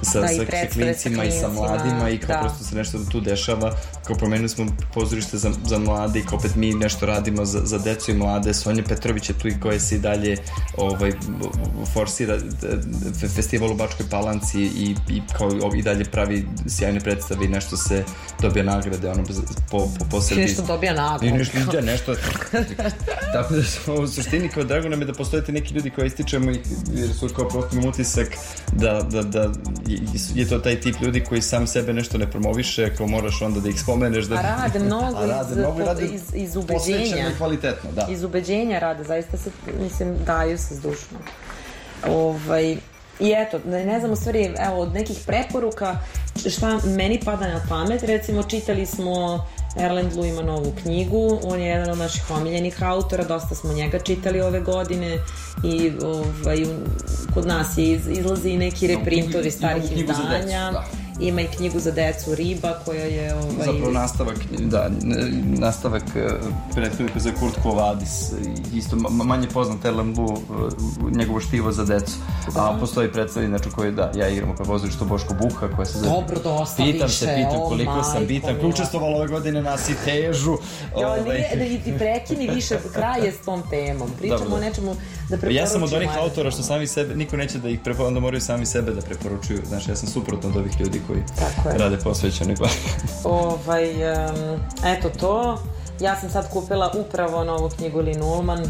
[0.02, 2.40] sa, da, sa, sa klincima i sa mladima i kao da.
[2.40, 3.76] prosto se nešto tu dešava.
[4.08, 7.78] Kao promenili smo pozorište za, za mlade i kao opet mi nešto radimo za, za
[7.78, 8.54] decu i mlade.
[8.54, 10.38] Sonja Petrović je tu i koja se i dalje
[10.78, 11.12] ovaj,
[11.94, 12.38] forsira
[13.36, 18.04] festival u Bačkoj Palanci i, i kao i dalje pravi sjajne predstave i nešto se
[18.42, 19.24] dobija nagrade ono,
[19.72, 21.38] po, po, po Srbiji nešto dobija nagrade.
[21.38, 22.16] Nešto, da, nešto
[23.34, 26.52] tako da smo u suštini kao drago nam je da postojete neki ljudi koji ističemo
[26.52, 26.60] i,
[26.94, 28.28] jer su kao prosto imam utisak
[28.72, 29.52] da, da, da
[30.36, 33.70] je to taj tip ljudi koji sam sebe nešto ne promoviše, kao moraš onda da
[33.70, 34.26] ih spomeneš.
[34.26, 34.36] Da...
[34.36, 37.32] A rade mnogo, A rade iz, mnogo rade iz, iz ubeđenja.
[37.38, 38.08] kvalitetno, da.
[38.10, 39.50] Iz ubeđenja rade, zaista se,
[39.84, 41.18] mislim, daju se zdušno.
[42.08, 42.78] Ovaj,
[43.20, 46.00] I eto, ne znam u stvari, evo, od nekih preporuka,
[46.50, 49.46] šta meni pada na pamet, recimo čitali smo
[49.78, 54.00] Erland Lu ima novu knjigu, on je jedan od naših omiljenih autora, dosta smo njega
[54.00, 55.18] čitali ove godine
[55.64, 56.66] i ovaj,
[57.34, 60.72] kod nas je iz, izlazi neki reprintovi starih izdanja.
[60.72, 63.66] Da ima i knjigu za decu Riba koja je ovaj...
[63.66, 64.90] zapravo nastavak da,
[65.46, 66.28] nastavak e,
[66.76, 68.32] prethodnika za Kurt Kovadis
[68.74, 70.42] isto manje poznat Erland Lu
[71.16, 72.14] njegovo štivo za decu.
[72.54, 72.62] Da.
[72.62, 76.12] a postoji predstav inače koji da ja igram u pozorištu Boško Buha koja se zove
[76.12, 80.52] dobro dosta pitam više se pitam koliko oh, sam bitan učestvovalo ove godine na Sitežu?
[81.02, 81.24] Jo, ovaj...
[81.24, 84.10] nije, da ti prekini više kraje s tom temom.
[84.20, 84.58] Pričamo dobro.
[84.58, 84.96] o nečemu
[85.30, 88.08] da preporučimo ja sam od onih autora što sami sebe niko neće da ih preporučuju
[88.08, 89.60] onda moraju sami sebe da preporučuju.
[89.68, 91.78] Znači ja sam suprotno od ovih ljudi koji Tako je.
[91.78, 92.56] rade posvećene
[93.24, 95.60] ovaj, um, eto to.
[96.00, 98.66] Ja sam sad kupila upravo novu knjigu Lynn Ullman,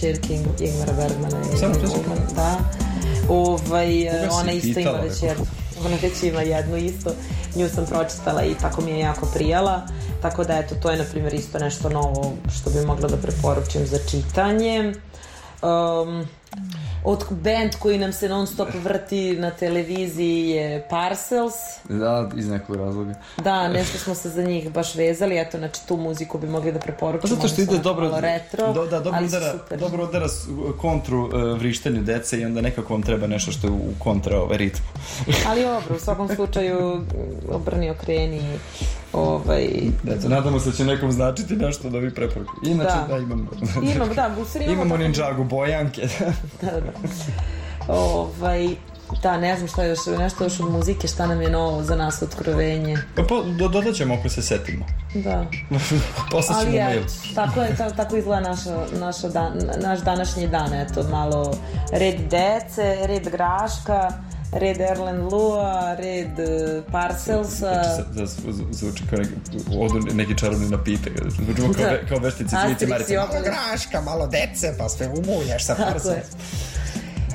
[0.00, 1.44] čerke Ingmara Bergmana.
[1.60, 2.00] Samo to sam
[2.34, 2.58] Da.
[3.28, 4.08] Ovaj,
[4.42, 5.46] ona isto ima već jednu.
[5.86, 7.10] Ona već ima jednu isto.
[7.56, 9.82] Nju sam pročitala i tako mi je jako prijala.
[10.22, 13.86] Tako da, eto, to je, na primjer, isto nešto novo što bi mogla da preporučim
[13.86, 14.94] za čitanje.
[15.62, 16.26] Um,
[17.04, 21.54] od band koji nam se non stop vrti na televiziji je Parcels.
[21.88, 23.14] Da, iz nekog razloga.
[23.36, 26.78] Da, nešto smo se za njih baš vezali, eto, znači tu muziku bi mogli da
[26.78, 27.36] preporučimo.
[27.36, 30.26] Zato što ide dobro, retro, do, da, dobro udara, dobro udara
[30.80, 34.58] kontru uh, vrištenju dece i onda nekako vam treba nešto što je u kontra ovaj
[34.58, 34.86] ritmu.
[35.48, 37.04] ali dobro, u svakom slučaju
[37.48, 38.58] obrni okreni
[39.12, 39.64] Ovaj...
[40.08, 42.52] Eto, nadamo se da će nekom značiti nešto da vi preporuku.
[42.66, 43.44] Inače, da, da imamo...
[43.94, 44.82] imamo, da, stvari imamo...
[44.82, 46.08] Imamo Ninjago bojanke.
[46.62, 46.92] da, da.
[47.88, 48.68] Ovaj,
[49.22, 51.96] da, ne znam šta je još, nešto još od muzike, šta nam je novo za
[51.96, 52.96] nas otkrovenje.
[53.16, 54.86] Pa po, do, dodat ćemo ako se setimo.
[55.14, 55.46] Da.
[56.30, 57.02] Poslaćemo Ali mail.
[57.34, 59.52] tako, je, tako, tako izgleda naša, naša dan,
[59.82, 61.54] naš današnji dan, eto, malo
[61.92, 64.08] red dece, red graška,
[64.52, 68.04] red Erlen Lua, red uh, Parcelsa.
[68.12, 68.26] Da,
[68.70, 69.34] zvuči kao neki,
[69.78, 71.12] odu neki čarobni napitak.
[71.28, 72.06] Zvučimo kao, da.
[72.08, 73.16] kao veštici cvici marice.
[73.16, 76.36] Malo graška, malo dece, pa sve umuljaš sa Parcelsa.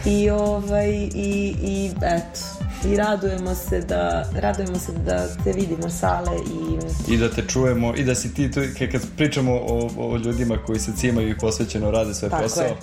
[0.06, 2.40] I ovaj, i, i eto,
[2.86, 7.96] i radujemo se da radujemo se da te vidimo sale i i da te čujemo
[7.96, 8.62] i da si ti tu
[8.92, 12.76] kad pričamo o, o ljudima koji se cimaju i posvećeno rade svoj Tako posao je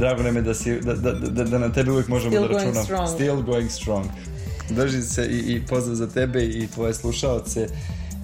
[0.00, 2.54] drago nam je da, si, da, da, da, da na tebe uvijek možemo Still da
[2.54, 2.84] računamo.
[2.84, 3.08] Strong.
[3.08, 4.06] Still going strong.
[4.70, 7.68] Drži se i, i pozdrav za tebe i tvoje slušaoce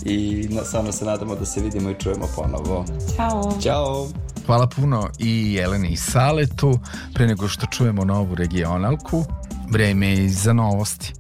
[0.05, 2.85] i na, samo se nadamo da se vidimo i čujemo ponovo.
[3.16, 3.59] Ćao.
[3.62, 4.09] Ćao.
[4.47, 6.79] Hvala puno i Jeleni i Saletu.
[7.14, 9.24] Pre nego što čujemo novu regionalku,
[9.70, 11.12] vreme je za novosti.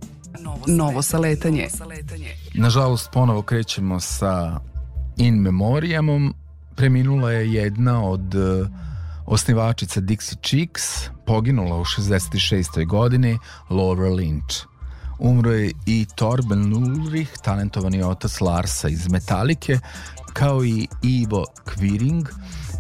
[0.66, 1.68] Novo saletanje.
[2.54, 4.60] Nažalost, ponovo krećemo sa
[5.16, 6.34] In Memoriamom.
[6.76, 8.66] Preminula je jedna od uh,
[9.26, 10.82] Osnivačica Dixie Chicks
[11.26, 12.86] poginula u 66.
[12.86, 13.38] godini
[13.70, 14.64] Laura Lynch.
[15.18, 19.78] Umro je i Torben Ulrich, talentovani otac Larsa iz Metalike,
[20.32, 22.28] kao i Ivo Kviring,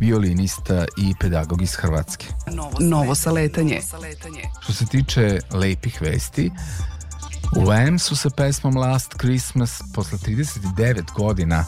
[0.00, 2.26] violinista i pedagog iz Hrvatske.
[2.80, 3.80] Novo saletanje.
[4.60, 6.50] Što se tiče lepih vesti,
[7.56, 11.64] u Wham su sa pesmom Last Christmas posle 39 godina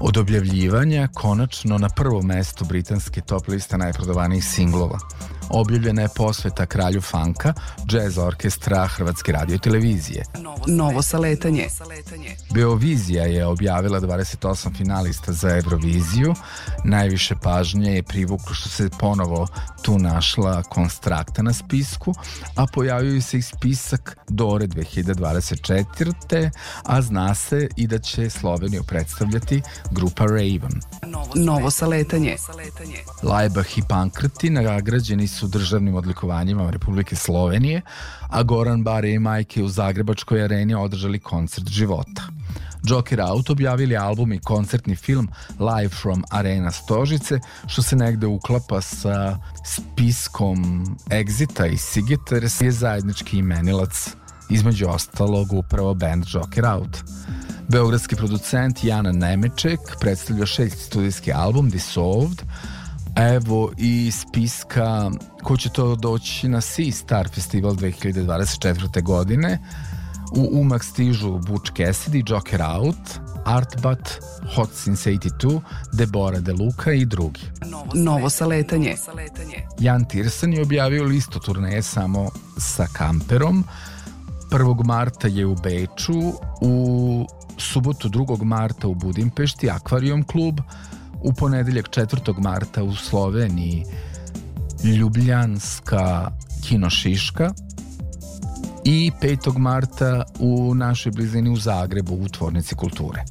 [0.00, 4.98] od objavljivanja konačno na prvom mestu britanske top liste najprodovanijih singlova.
[5.50, 7.54] objavljena je posveta kralju fanka,
[7.86, 10.24] džez orkestra Hrvatske radio i televizije.
[10.66, 11.68] Novo saletanje.
[12.56, 16.34] Beovizija je objavila 28 finalista za Euroviziju.
[16.84, 19.46] Najviše pažnje je privuklo što se ponovo
[19.82, 22.14] tu našla Konstrakta na spisku,
[22.54, 26.50] a pojavio se i spisak Dore 2024.
[26.82, 30.80] a zna se i da će Sloveniju predstavljati grupa Raven.
[31.34, 32.36] Novo saletanje.
[33.22, 37.82] Lajbah i Pankrti nagrađeni su državnim odlikovanjima Republike Slovenije,
[38.28, 42.22] a Goran Bare i Majke u Zagrebačkoj areni održali koncert života.
[42.88, 45.28] Joker Out objavili album i koncertni film
[45.58, 52.70] Live from Arena Stožice, što se negde uklapa sa spiskom Exita i Sigeta, jer je
[52.72, 54.08] zajednički imenilac
[54.50, 56.98] između ostalog upravo band Joker Out.
[57.68, 62.42] Beogradski producent Jana Nemeček predstavlja šest studijski album Dissolved,
[63.16, 65.10] Evo i spiska
[65.42, 69.02] ko će to doći na Sea Star Festival 2024.
[69.02, 69.58] godine.
[70.32, 74.18] U umak stižu Butch Cassidy, Joker Out, Artbat,
[74.54, 75.60] Hot Since 82,
[75.92, 77.40] Deborah De Luca i drugi.
[77.94, 78.96] Novo saletanje.
[79.80, 83.64] Jan Tirsan je objavio listu turneje samo sa kamperom.
[84.50, 84.84] 1.
[84.84, 87.26] marta je u Beču, u
[87.58, 88.44] subotu 2.
[88.44, 90.60] marta u Budimpešti Akvarijom klub,
[91.22, 92.38] u ponedeljak 4.
[92.38, 93.84] marta u Sloveniji
[94.84, 96.30] Ljubljanska
[96.68, 97.50] kinošiška
[98.88, 99.58] i 5.
[99.58, 103.24] marta u našoj blizini u Zagrebu u Tvornici kulture.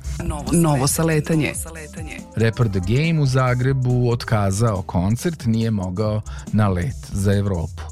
[0.51, 1.53] Novo saletanje.
[2.35, 7.83] Rapper The Game u Zagrebu otkazao koncert, nije mogao na let za Evropu.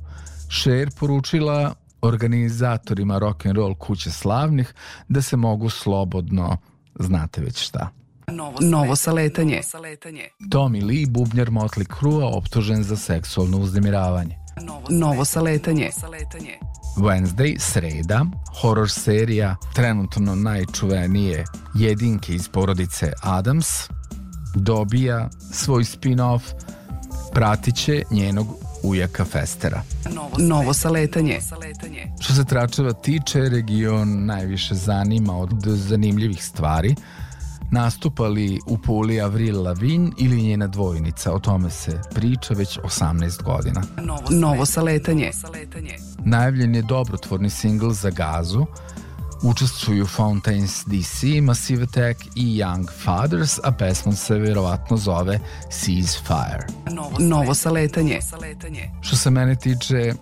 [0.50, 4.74] Cher poručila organizatorima rock and roll kuće slavnih
[5.10, 6.58] da se mogu slobodno,
[7.00, 7.90] znate već šta.
[8.62, 9.62] Novo saletanje.
[10.52, 14.38] Tommy Lee, bubnjar Motley Crue, optužen za seksualno uznemiravanje.
[14.90, 15.90] Novo saletanje.
[16.98, 18.26] Wednesday, sreda,
[18.62, 23.68] horror serija trenutno najčuvenije jedinke iz porodice Adams,
[24.56, 26.42] dobija svoj spin-off,
[27.32, 28.48] pratiće njenog
[28.84, 29.82] ujaka Festera.
[30.38, 31.40] Novo saletanje.
[32.20, 36.96] Što se tračeva tiče, region najviše zanima od zanimljivih stvari,
[37.74, 41.34] nastupali u Puli Avril Lavigne ili njena dvojnica.
[41.34, 43.84] O tome se priča već 18 godina.
[44.30, 45.32] Novo saletanje.
[46.26, 48.66] Najavljen je dobrotvorni singl za gazu,
[49.44, 55.40] Učestvuju Fountains DC, Massive Attack i Young Fathers, a pesma se verovatno zove
[55.72, 56.68] Ceasefire.
[57.20, 58.20] Novo saletanje.
[59.02, 60.14] Što se mene tiče,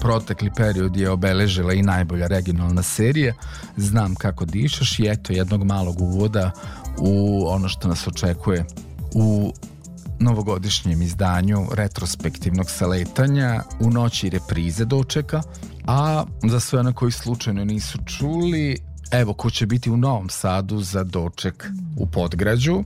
[0.00, 3.34] protekli period je obeležila i najbolja regionalna serija
[3.76, 6.50] Znam kako dišaš i eto jednog malog uvoda
[6.98, 8.64] u ono što nas očekuje
[9.14, 9.52] u
[10.20, 15.42] novogodišnjem izdanju retrospektivnog saletanja u noći reprize dočeka,
[15.86, 18.78] a za sve one koji slučajno nisu čuli,
[19.10, 21.66] evo ko će biti u Novom Sadu za doček
[21.96, 22.84] u Podgrađu,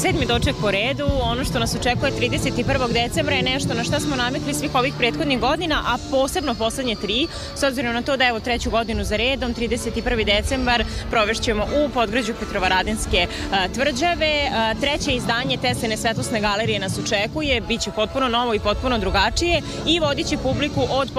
[0.00, 2.92] Sedmi doček po redu, ono što nas očekuje 31.
[2.92, 7.26] decembra je nešto na šta smo namikli svih ovih prethodnih godina, a posebno poslednje tri,
[7.54, 10.24] s obzirom na to da evo treću godinu za redom, 31.
[10.24, 13.26] decembar provešćemo u podgrađu Petrovaradinske
[13.74, 14.50] tvrđave.
[14.80, 20.00] treće izdanje Tesene svetlosne galerije nas očekuje, bit će potpuno novo i potpuno drugačije i
[20.00, 21.10] vodit će publiku od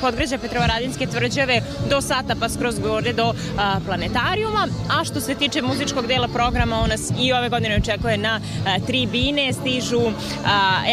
[0.00, 3.34] podgrađa Petrovaradinske tvrđave do sata pa skroz gore do
[3.86, 4.68] planetarijuma,
[5.00, 8.40] a što se tiče muzičkog dela programa, on nas i ove godine očekuje na na
[8.86, 10.00] tribine stižu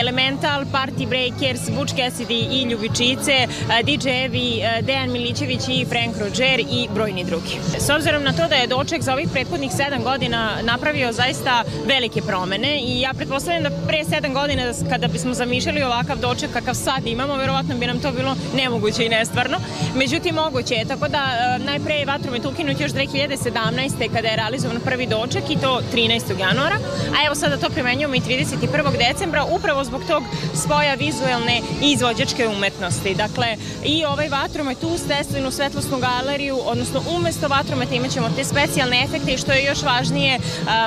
[0.01, 3.47] Elemental, Party Breakers, Butch Cassidy i Ljubičice,
[3.83, 7.59] DJ-evi Dejan Milićević i Frank Roger i brojni drugi.
[7.77, 12.21] S obzirom na to da je doček za ovih prethodnih sedam godina napravio zaista velike
[12.21, 17.07] promene i ja pretpostavljam da pre sedam godina kada bismo zamišljali ovakav doček kakav sad
[17.07, 19.57] imamo, verovatno bi nam to bilo nemoguće i nestvarno.
[19.95, 24.13] Međutim, moguće je, tako da najpre je vatromet ukinut još 2017.
[24.13, 26.39] kada je realizovan prvi doček i to 13.
[26.39, 26.75] januara,
[27.19, 28.97] a evo sada to primenjujemo i 31.
[28.97, 30.23] decembra upravo zbog tog
[30.53, 33.15] spoja vizuelne i izvođačke umetnosti.
[33.15, 39.03] Dakle, i ovaj vatromet uz Teslinu svetlosnu galeriju, odnosno umesto vatrometa imat ćemo te specijalne
[39.03, 40.39] efekte i što je još važnije,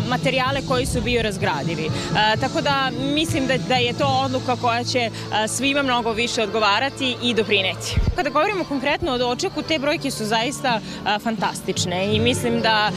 [0.08, 1.90] materijale koji su bio razgradivi.
[2.40, 5.10] Tako da mislim da, da je to odluka koja će
[5.48, 7.94] svima mnogo više odgovarati i doprineti.
[8.16, 10.80] Kada govorimo konkretno o dočeku, te brojke su zaista
[11.22, 12.90] fantastične i mislim da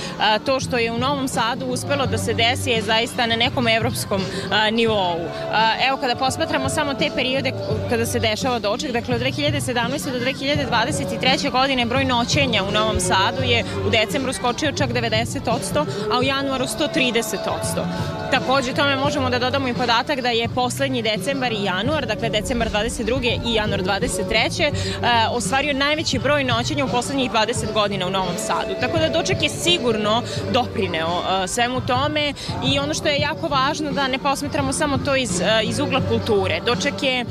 [0.46, 3.68] to što je u Novom Sadu uspelo da se desi je zaista zaista na nekom
[3.68, 4.22] evropskom
[4.52, 5.20] a, nivou.
[5.52, 7.52] A, evo, kada posmatramo samo te periode
[7.90, 10.12] kada se dešava doček, dakle od 2017.
[10.12, 11.52] do 2023.
[11.52, 16.66] godine broj noćenja u Novom Sadu je u decembru skočio čak 90%, a u januaru
[16.66, 18.14] 130%.
[18.32, 22.70] Takođe tome možemo da dodamo i podatak da je poslednji decembar i januar, dakle decembar
[22.70, 23.40] 22.
[23.46, 24.72] i januar 23.
[24.72, 28.74] Uh, ostvario najveći broj noćenja u poslednjih 20 godina u Novom Sadu.
[28.82, 32.34] Tako da doček je sigurno doprineo uh, svemu tome
[32.74, 36.02] i ono što je jako važno da ne posmetramo samo to iz, uh, iz ugla
[36.10, 36.60] kulture.
[36.66, 37.26] Doček je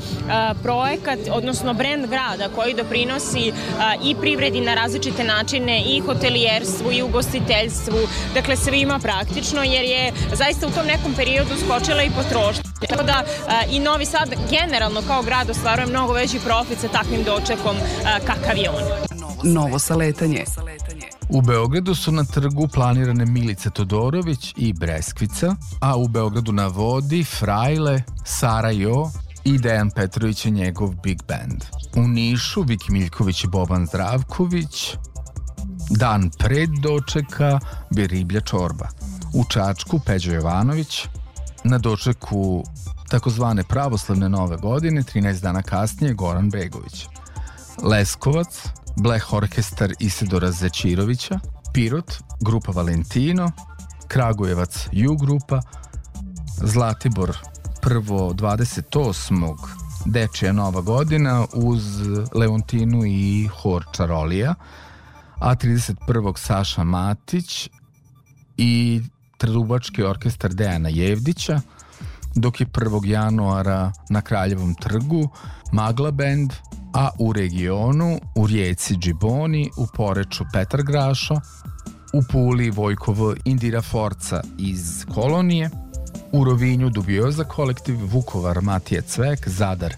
[0.63, 3.53] projekat, odnosno brend grada koji doprinosi
[4.03, 7.97] i privredi na različite načine i hotelijerstvu i ugostiteljstvu,
[8.33, 12.72] dakle svima praktično jer je zaista u tom nekom periodu skočila i potrošnja.
[12.89, 13.23] Tako da
[13.69, 17.75] i Novi Sad generalno kao grad ostvaruje mnogo veći profit sa takvim dočekom
[18.25, 18.83] kakav je on.
[19.53, 20.43] Novo saletanje.
[21.29, 27.23] U Beogradu su na trgu planirane Milica Todorović i Breskvica, a u Beogradu na vodi
[27.23, 29.09] Frajle, Sara Jo
[29.43, 31.63] i Dejan Petrović je njegov big band.
[31.95, 34.95] U Nišu Viki Miljković i Boban Zdravković,
[35.89, 37.59] dan pred dočeka
[37.89, 38.87] bi riblja čorba.
[39.33, 41.07] U Čačku Peđo Jovanović,
[41.63, 42.63] na dočeku
[43.09, 47.07] takozvane pravoslavne nove godine, 13 dana kasnije Goran Begović.
[47.83, 51.39] Leskovac, Bleh Orkestar Isidora Zečirovića,
[51.73, 53.51] Pirot, grupa Valentino,
[54.07, 55.61] Kragujevac U grupa,
[56.63, 57.37] Zlatibor
[57.81, 59.57] prvo 28.
[60.05, 61.83] Dečija nova godina uz
[62.33, 64.55] Leontinu i Hor Čarolija,
[65.39, 66.37] a 31.
[66.37, 67.69] Saša Matić
[68.57, 69.01] i
[69.43, 71.61] Trubački orkestar Dejana Jevdića,
[72.35, 73.05] dok je 1.
[73.05, 75.29] januara na Kraljevom trgu
[75.71, 76.53] Magla Band,
[76.93, 81.35] a u regionu u Rijeci Džiboni, u Poreču Petar Grašo,
[82.13, 85.69] u Puli Vojkov Indira Forca iz Kolonije,
[86.31, 89.95] u Rovinju Dubioza kolektiv Vukovar Matije Cvek, Zadar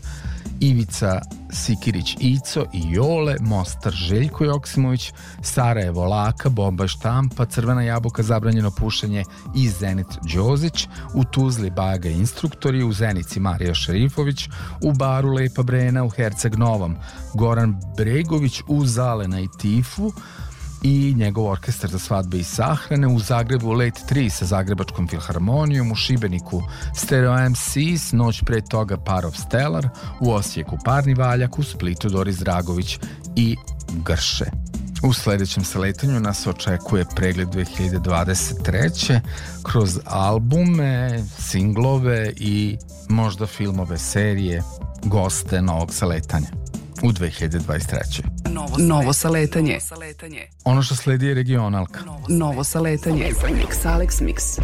[0.59, 8.71] Ivica Sikirić Ico i Jole, Mostar Željko Joksimović, Sarajevo Laka, Bomba Štampa, Crvena jabuka, Zabranjeno
[8.71, 9.23] pušenje
[9.55, 14.49] i Zenit Đozić, u Tuzli Baga instruktori, u Zenici Marija Šerifović,
[14.81, 16.95] u Baru Lepa Brena, u Herceg Novom,
[17.33, 20.11] Goran Bregović, u Zalena i Tifu,
[20.85, 25.95] i njegov orkestar za svadbe i sahrane u Zagrebu Late 3 sa Zagrebačkom filharmonijom, u
[25.95, 26.61] Šibeniku
[26.95, 32.37] Stereo MCs, noć pre toga Par of Stellar, u Osijeku Parni Valjak, u Splitu Doris
[32.37, 32.99] Dragović
[33.35, 33.55] i
[34.05, 34.45] Grše.
[35.03, 39.19] U sledećem saletanju nas očekuje pregled 2023.
[39.63, 42.77] kroz albume, singlove i
[43.09, 44.63] možda filmove serije
[45.03, 46.64] goste novog saletanja
[47.03, 48.21] u 2023.
[48.49, 49.79] Novo, Novo saletanje.
[50.63, 51.99] Ono što sledi je regionalka.
[52.29, 53.31] Novo saletanje.
[53.43, 54.61] Mix Alex Mix.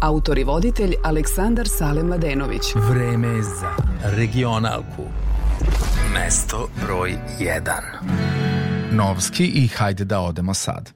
[0.00, 2.62] Autor i voditelj Aleksandar Sale Mladenović.
[2.74, 3.70] Vreme za
[4.02, 5.04] regionalku.
[6.14, 7.70] Mesto broj 1.
[8.92, 10.90] Novski i hajde da odemo sad.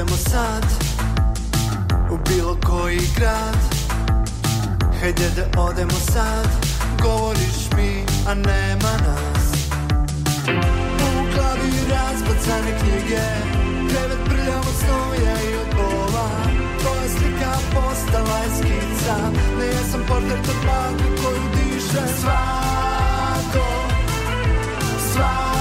[0.00, 0.64] Odemo sad
[2.10, 3.56] U bilo koji grad.
[5.00, 6.48] Hajde da odemo sad.
[7.02, 9.44] Govoriš mi, a nema nas.
[10.98, 13.20] U glavi razbacane knjige.
[13.90, 16.30] Krevet prljavo snoja i od bola
[16.80, 19.16] Tvoja slika postala je skica.
[19.58, 23.66] Ne ja sam portret od magli koju diše Svako.
[25.12, 25.59] Svako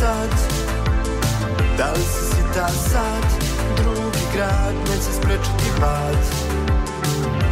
[0.00, 0.32] sad?
[1.78, 3.24] Da li si sita sad?
[3.76, 6.16] Drugi grad neće sprečiti pad.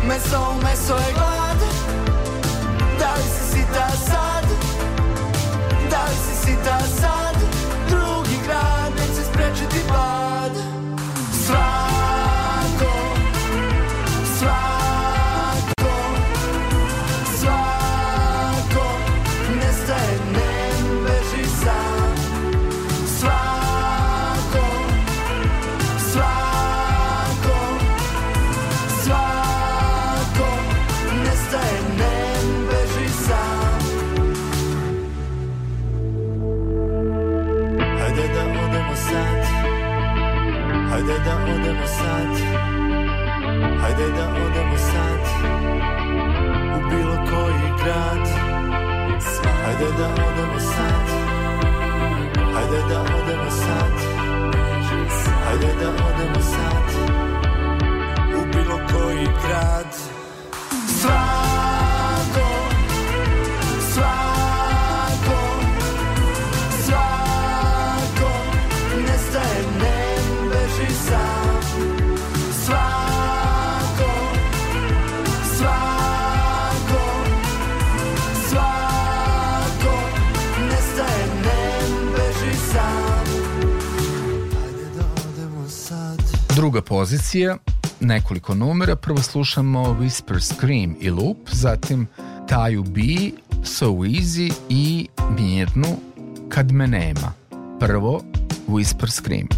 [0.09, 1.59] Meso meso je glad.
[2.99, 4.45] Da li si sita sad?
[5.91, 7.37] Da li si sita sad?
[7.89, 10.18] Drugi grad neće sprečiti pad
[87.09, 87.57] kompozicija,
[88.01, 88.97] nekoliko numera.
[88.97, 92.07] Prvo slušamo Whisper Scream i Loop, zatim
[92.49, 93.01] Taju B,
[93.65, 95.97] So Easy i Mirnu
[96.49, 97.33] Kad me nema.
[97.81, 98.21] Prvo
[98.69, 99.58] Whisper Scream.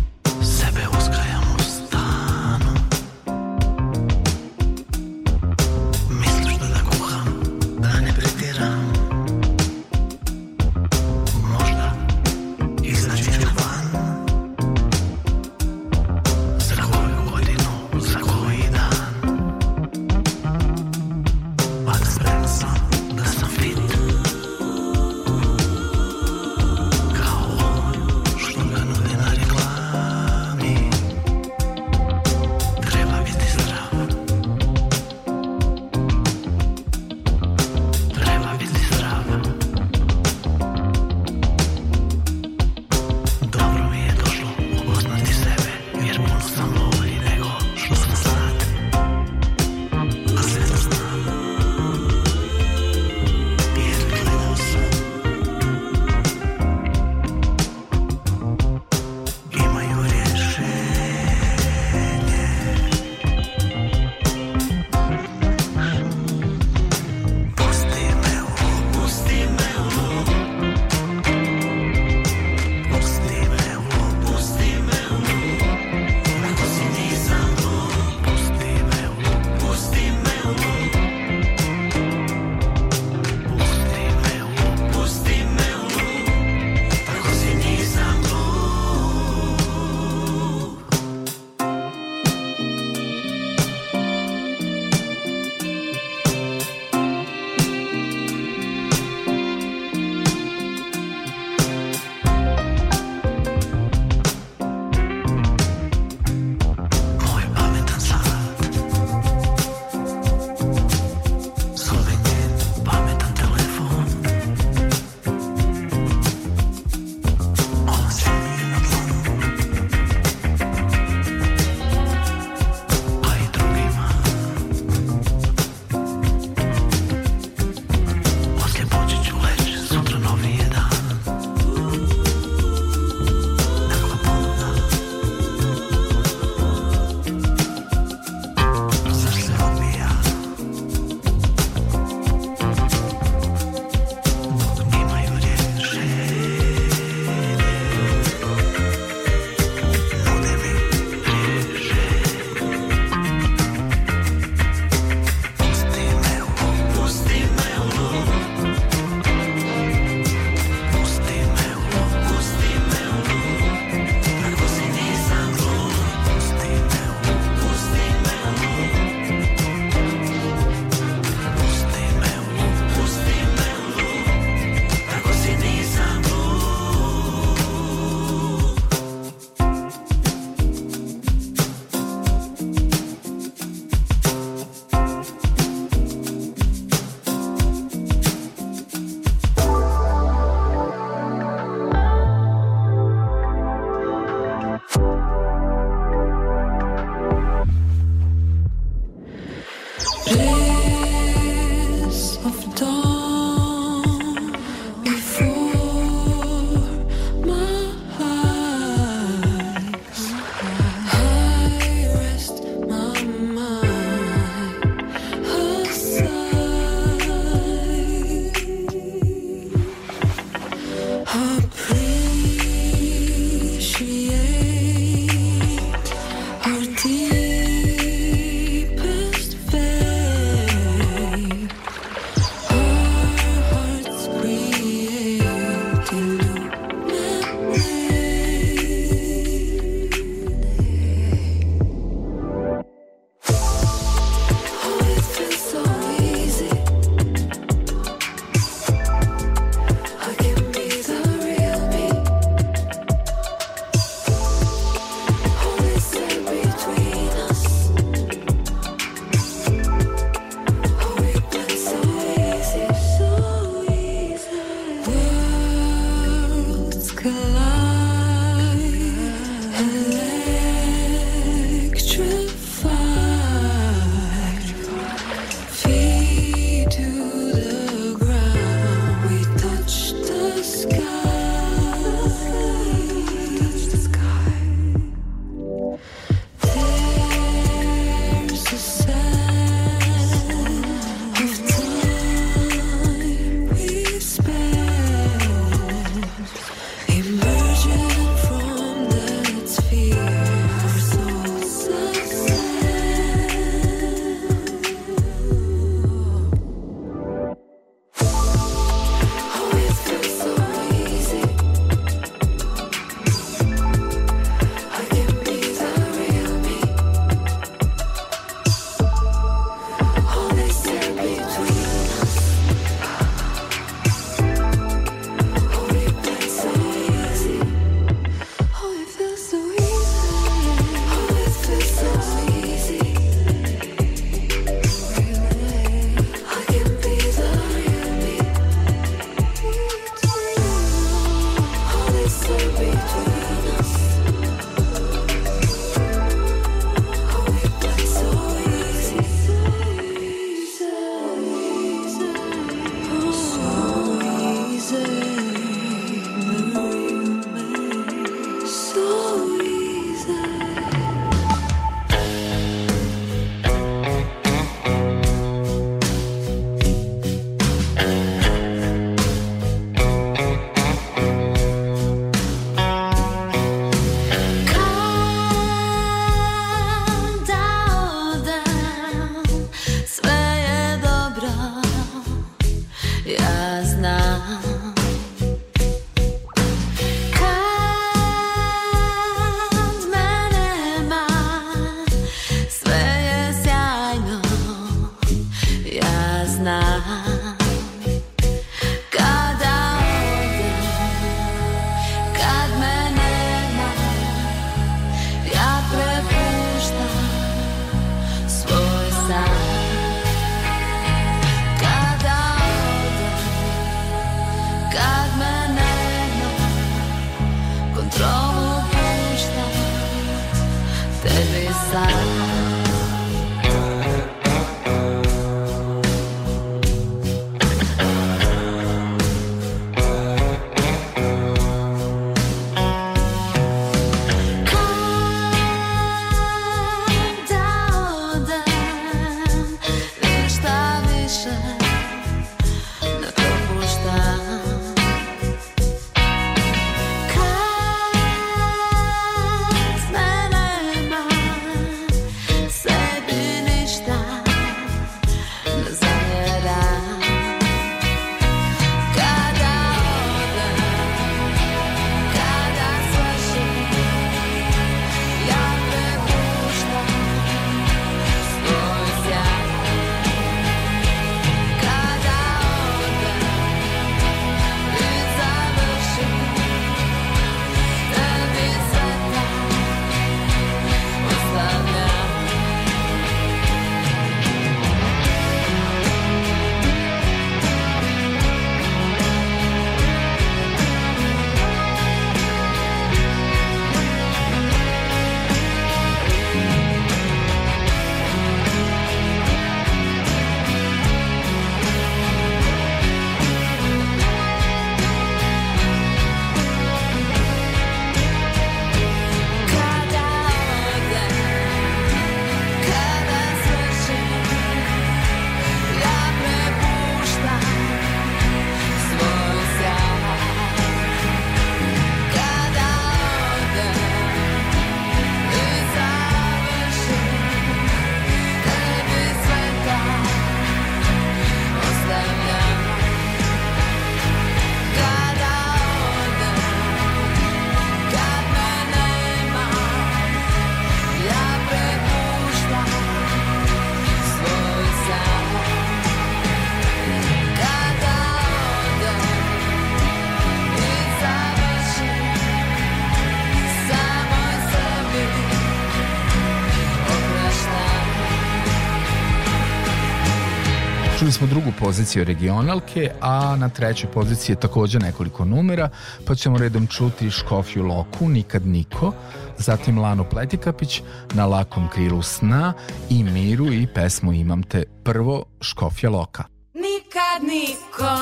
[561.80, 565.88] Poziciju regionalke, a na trećoj poziciji je takođe nekoliko numera,
[566.26, 569.12] pa ćemo redom čuti Škofju Loku, Nikad Niko,
[569.58, 571.02] zatim Lanu Pletikapić,
[571.34, 572.72] Na lakom krilu sna
[573.10, 576.44] i Miru i pesmu Imam te prvo Škofja Loka.
[576.74, 578.12] Nikad niko,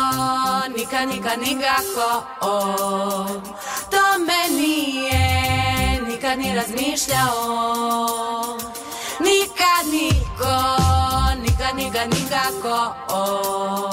[0.78, 2.74] nikad, nikad, nikako o
[3.90, 5.48] tome nije
[6.08, 7.38] nikad ni razmišljao
[9.20, 10.77] Nikad niko,
[11.76, 12.94] nikad, nikako.
[13.08, 13.92] O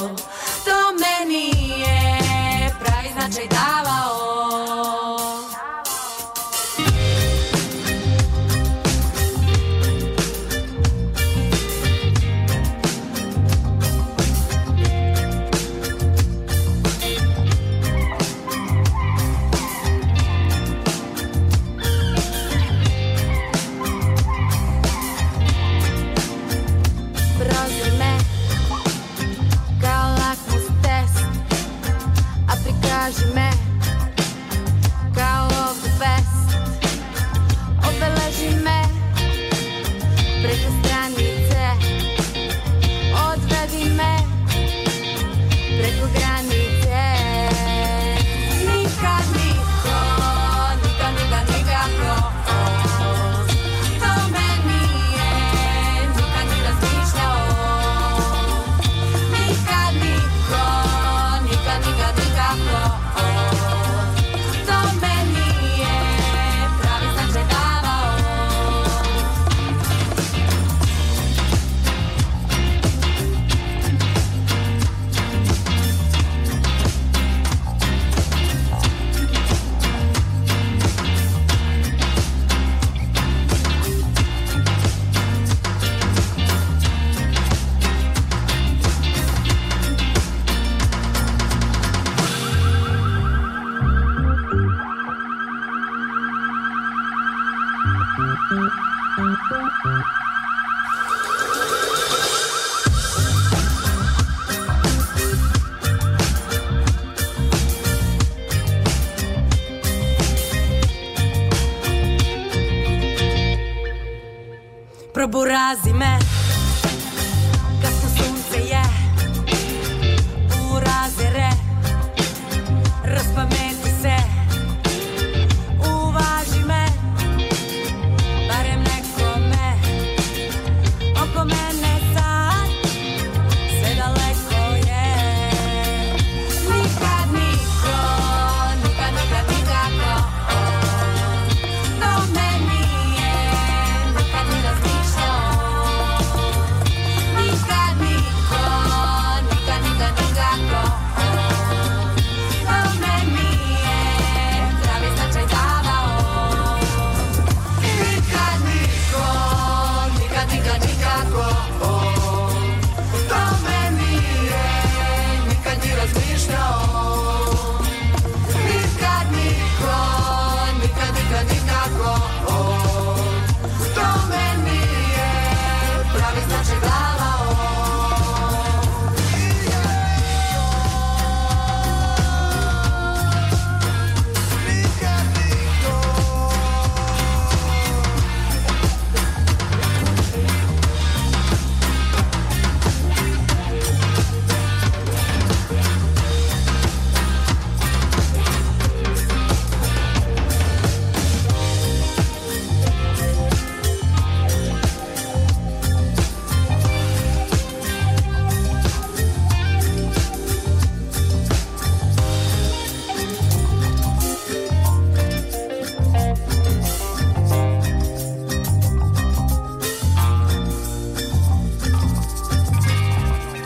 [0.66, 4.15] tome nije pravi značaj davao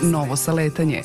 [0.02, 1.04] Novo saletanje.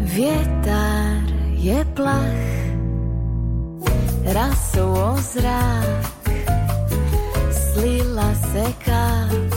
[0.00, 1.22] Vjetar
[1.56, 2.14] je plah
[4.24, 6.06] Rasuo zrak
[7.50, 9.54] Slila se kap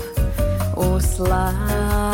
[0.77, 2.10] U slap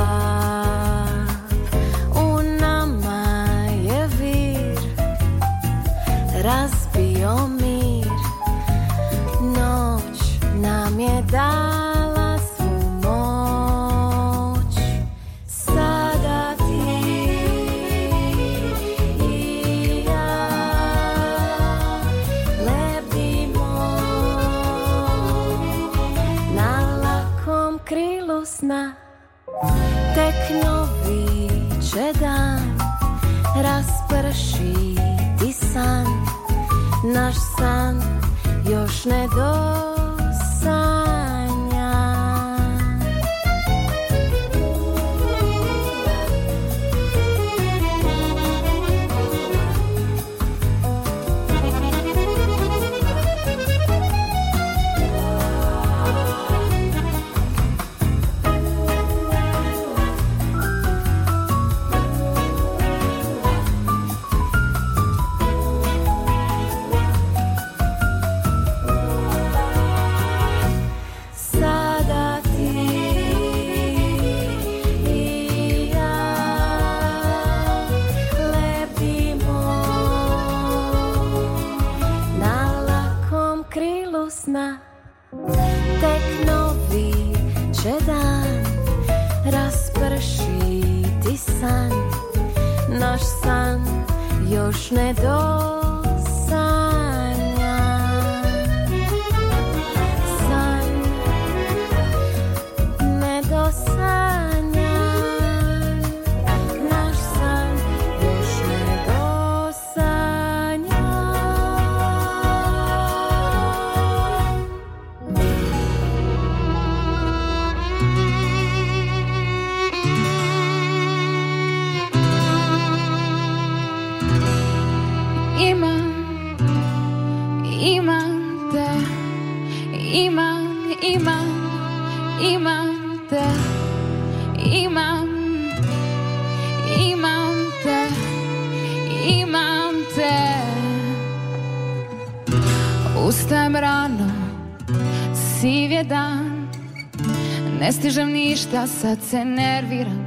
[148.67, 150.25] ništa, sad se nerviram.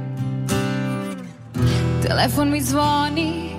[2.07, 3.55] Telefon mi zvoni,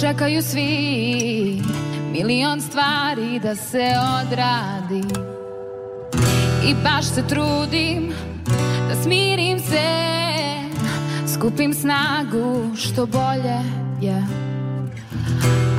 [0.00, 1.62] čekaju svi.
[2.12, 5.02] Milion stvari da se odradi.
[6.68, 8.12] I baš se trudim
[8.88, 10.16] da smirim se.
[11.34, 13.60] Skupim snagu što bolje
[14.00, 14.24] je.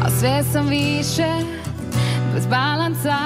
[0.03, 1.27] A sve sam više
[2.33, 3.17] bez balansa.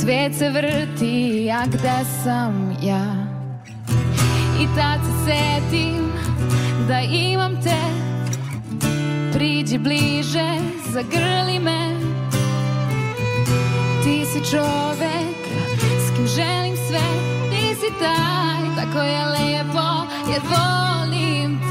[0.00, 3.21] Svet se vrti a gde sam ja
[4.62, 6.12] i tad se setim
[6.88, 7.82] da imam te.
[9.32, 10.58] Priđi bliže,
[10.88, 11.96] zagrli me.
[14.04, 15.42] Ti si čovek
[15.98, 17.08] s kim želim sve.
[17.50, 21.61] Ti si taj, tako je lepo jer volim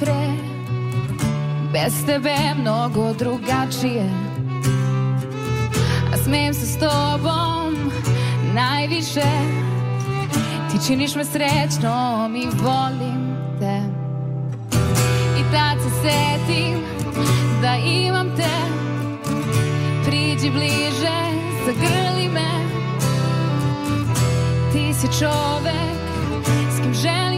[0.00, 0.54] pre.
[1.72, 4.10] Bez tebe mnogo drugačije.
[6.12, 7.92] A smijem se s tobom
[8.54, 9.30] najviše.
[10.70, 13.80] Ti činiš me srećnom i volim te.
[15.40, 16.78] I tad se setim
[17.62, 18.84] da imam te.
[20.06, 21.18] Priđi bliže,
[21.66, 22.50] zagrli me.
[24.72, 25.94] Ti si čovek
[26.70, 27.33] s kim želim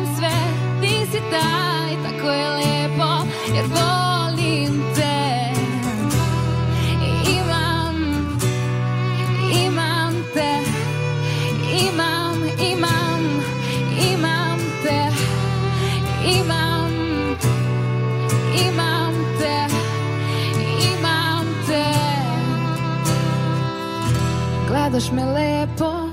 [24.97, 26.09] Gledaš me lepo,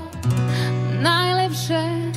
[1.02, 2.10] najlepše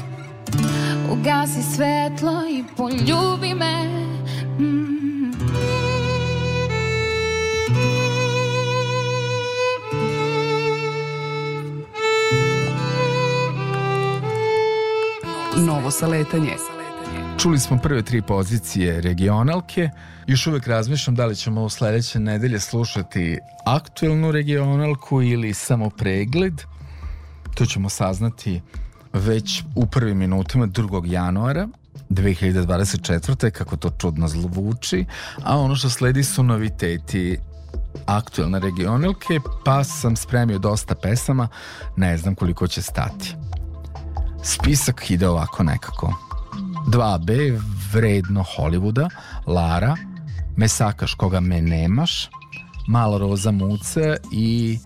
[1.12, 3.84] Ugasi svetlo i poljubi me
[4.60, 5.32] mm.
[15.66, 16.77] Novo saletanje.
[17.48, 19.90] Čuli smo prve tri pozicije regionalke.
[20.28, 26.62] Još uvek razmišljam da li ćemo u sledeće nedelje slušati aktuelnu regionalku ili samo pregled.
[27.56, 28.62] To ćemo saznati
[29.14, 31.12] već u prvim minutima 2.
[31.12, 31.68] januara
[32.10, 33.52] 2024.
[33.52, 35.06] kako to čudno zvuči,
[35.44, 37.38] a ono što sledi su noviteti
[38.06, 41.48] aktuelne regionalke, pa sam spremio dosta pesama,
[41.96, 43.36] ne znam koliko će stati.
[44.44, 46.27] Spisak ide ovako nekako.
[46.88, 47.60] 2B,
[47.94, 49.10] vredno Hollywooda,
[49.48, 49.96] Lara,
[50.56, 52.30] Mesakaš koga me nemaš,
[52.88, 54.80] Mala roza muce i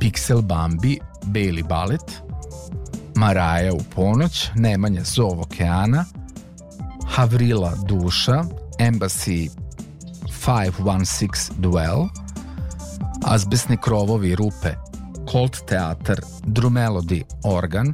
[0.00, 2.22] Pixel Bambi, Beli balet,
[3.16, 6.04] Maraja u ponoć, Nemanja zov okeana,
[7.08, 8.44] Havrila duša,
[8.78, 9.50] Embassy
[10.46, 12.06] 516 Duel,
[13.24, 14.74] Azbesni krovovi rupe,
[15.32, 17.92] Colt teatar, Drumelody organ,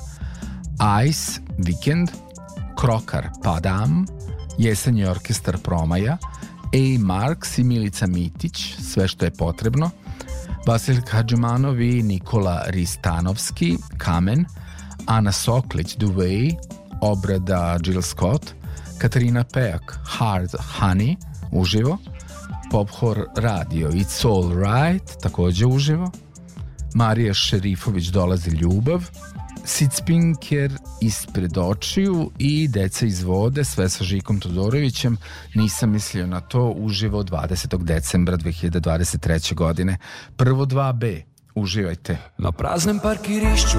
[1.09, 2.09] Ice Weekend,
[2.85, 4.07] Krokar Padam,
[4.59, 6.19] Jesenji orkestar Promaja,
[6.73, 6.99] A.
[6.99, 9.91] Marks i Milica Mitić, sve što je potrebno,
[10.67, 14.45] Vasil Hadžumanov i Nikola Ristanovski, Kamen,
[15.07, 16.55] Ana Soklić, The Way,
[17.01, 18.55] obrada Jill Scott,
[18.99, 20.51] Katarina Pejak, Hard
[20.81, 21.17] Honey,
[21.53, 21.99] uživo,
[22.71, 26.11] Pophor Radio, It's All Right, takođe uživo,
[26.95, 29.09] Marija Šerifović dolazi ljubav,
[29.65, 35.17] Sitspinker ispred očiju i Deca iz vode, sve sa Žikom Todorovićem,
[35.55, 37.85] nisam mislio na to, uživo 20.
[37.85, 39.55] decembra 2023.
[39.55, 39.99] godine.
[40.37, 41.23] Prvo 2B,
[41.55, 42.19] uživajte.
[42.39, 43.79] Na praznem parkirišču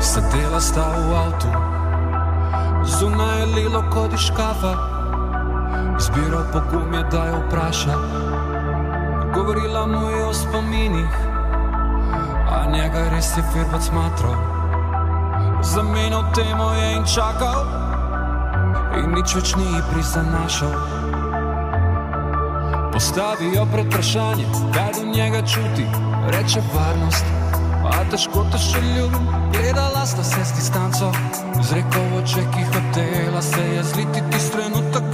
[0.00, 1.48] Sedela sta v avtu
[2.98, 4.74] Zunaj je lilo kot iz škafa
[5.98, 7.94] Zbiral pogum je, da jo vpraša
[9.34, 11.33] Govorila mu je o spominih
[12.64, 14.34] A njega res je firbac smatral
[15.62, 17.60] Zamenjal temo je in čakal.
[18.96, 20.72] In nič več ni prizanašal
[22.92, 25.86] Postavijo pred vprašanje, kaj do njega čuti.
[26.30, 27.24] Reče varnost,
[27.84, 29.26] a težko te še ljubim.
[29.52, 31.10] Gledala sta se s distanco
[31.60, 35.13] Zreko v oče, ki hotela se je zliti Tis trenutek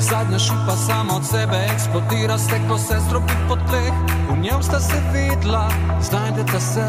[0.00, 3.92] Zadnja šipa sama od sebe eksplodira Steklo se stropi po tleh.
[4.30, 5.68] V njem sta se videla,
[6.00, 6.88] znajdeta se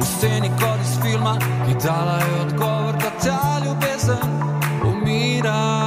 [0.00, 1.38] V sceni kot iz filma.
[1.66, 4.28] Ki dala je odgovor, da ta ljubezen
[4.84, 5.81] umira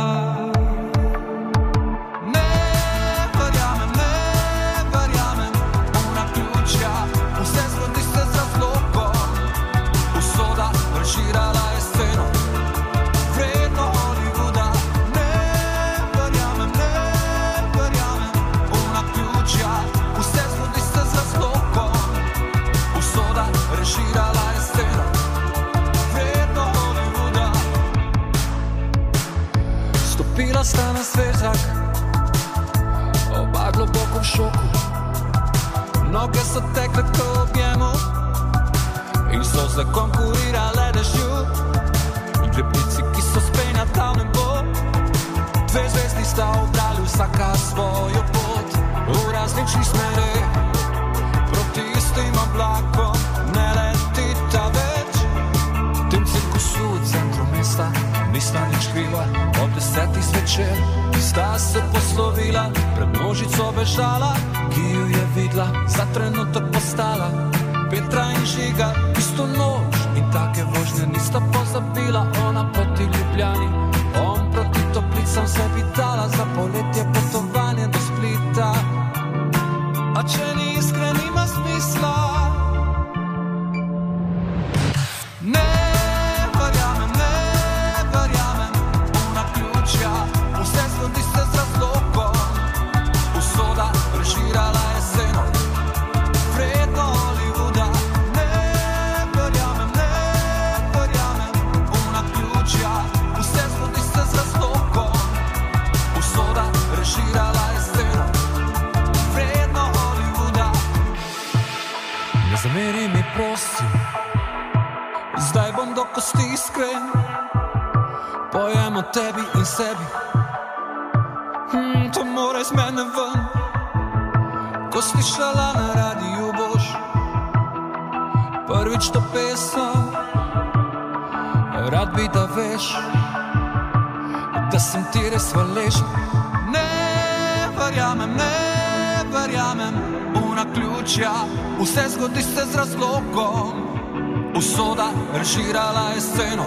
[145.45, 146.65] Usoda režirala je sceno,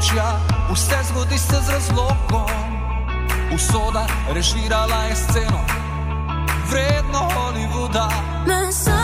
[0.00, 0.40] močja,
[0.72, 2.50] vse zgodi se z razlogom.
[3.54, 5.60] Usoda reširala je sceno,
[6.70, 8.08] vredno Hollywooda.
[8.46, 8.99] Mesa.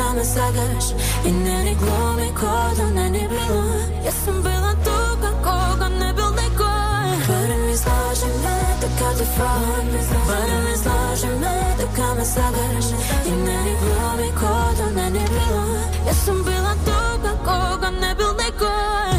[0.00, 0.84] Kad me sagaš.
[1.28, 3.62] I ne ni glumi ko da ne ni bilo.
[4.04, 9.24] Ja sam bila tu kako ga ne bil nikoj Barem izloži me da kad ti
[9.36, 9.86] falam
[10.28, 12.86] Barem izloži me da kad me sagaš.
[13.26, 15.64] I ne ni glumi ko da ne ni bilo.
[16.06, 19.09] Ja sam bila tu kako ga ne bil nikoj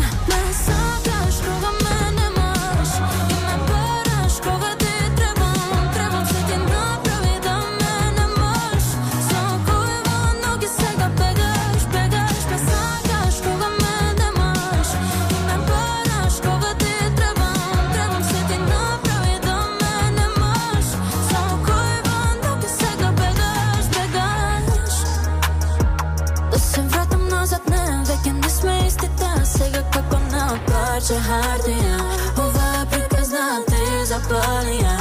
[31.10, 31.96] парче хартија
[32.42, 34.94] Ова е приказна ти запалија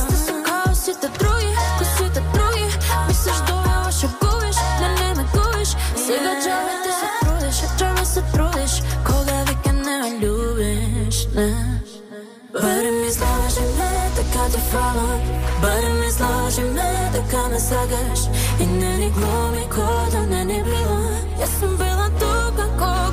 [0.00, 2.66] Сте сум као сите други, ко сите други
[3.08, 8.04] Мислиш да ще губиш, не, не ме губиш Сега джаве ти се трудиш, а джаве
[8.04, 8.74] се трудиш
[9.06, 11.50] Кога веќе не ме любиш, не
[12.62, 15.20] Барем изложи ме, така ти фалам
[15.62, 18.20] Барем изложи ме, така ме сагаш
[18.60, 21.00] И не ни глуми ко да не ни било
[21.40, 23.03] Јас сум била тука, кога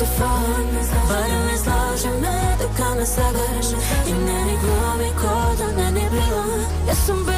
[0.00, 0.66] ти фалам
[1.08, 3.66] Барем изложи ме, така ме сагаш
[4.06, 6.44] И не ни глуми ко да не ни било
[6.88, 7.29] Јас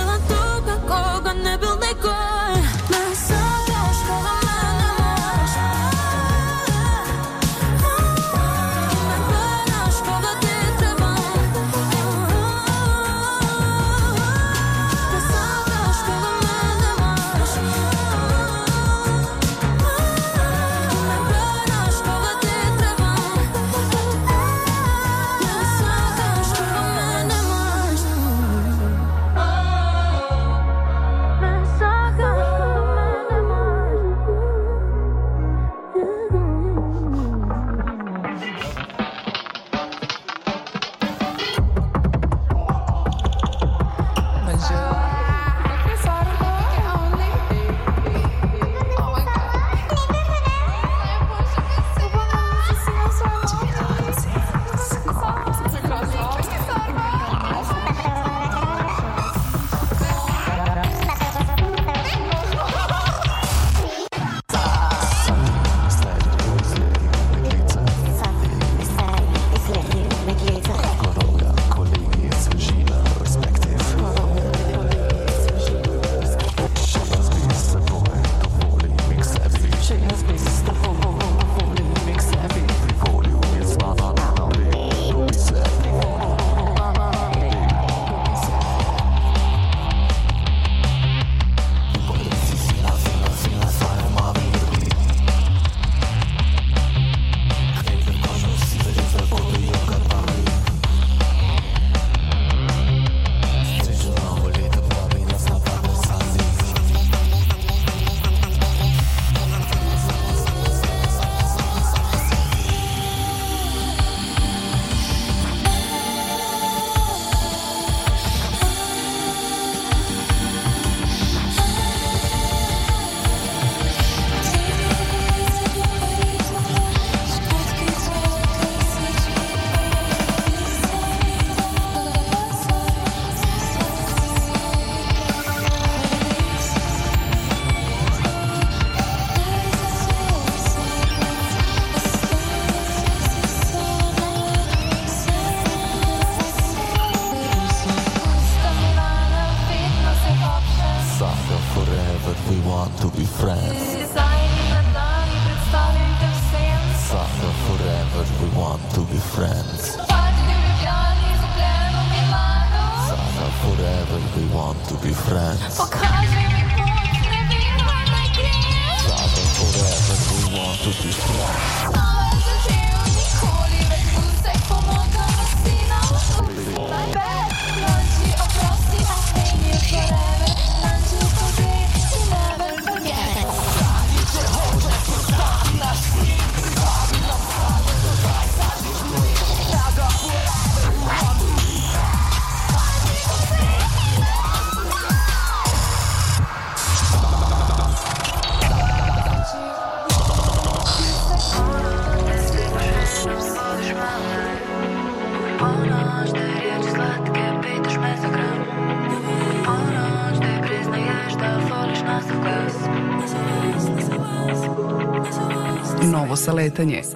[216.70, 217.13] Novo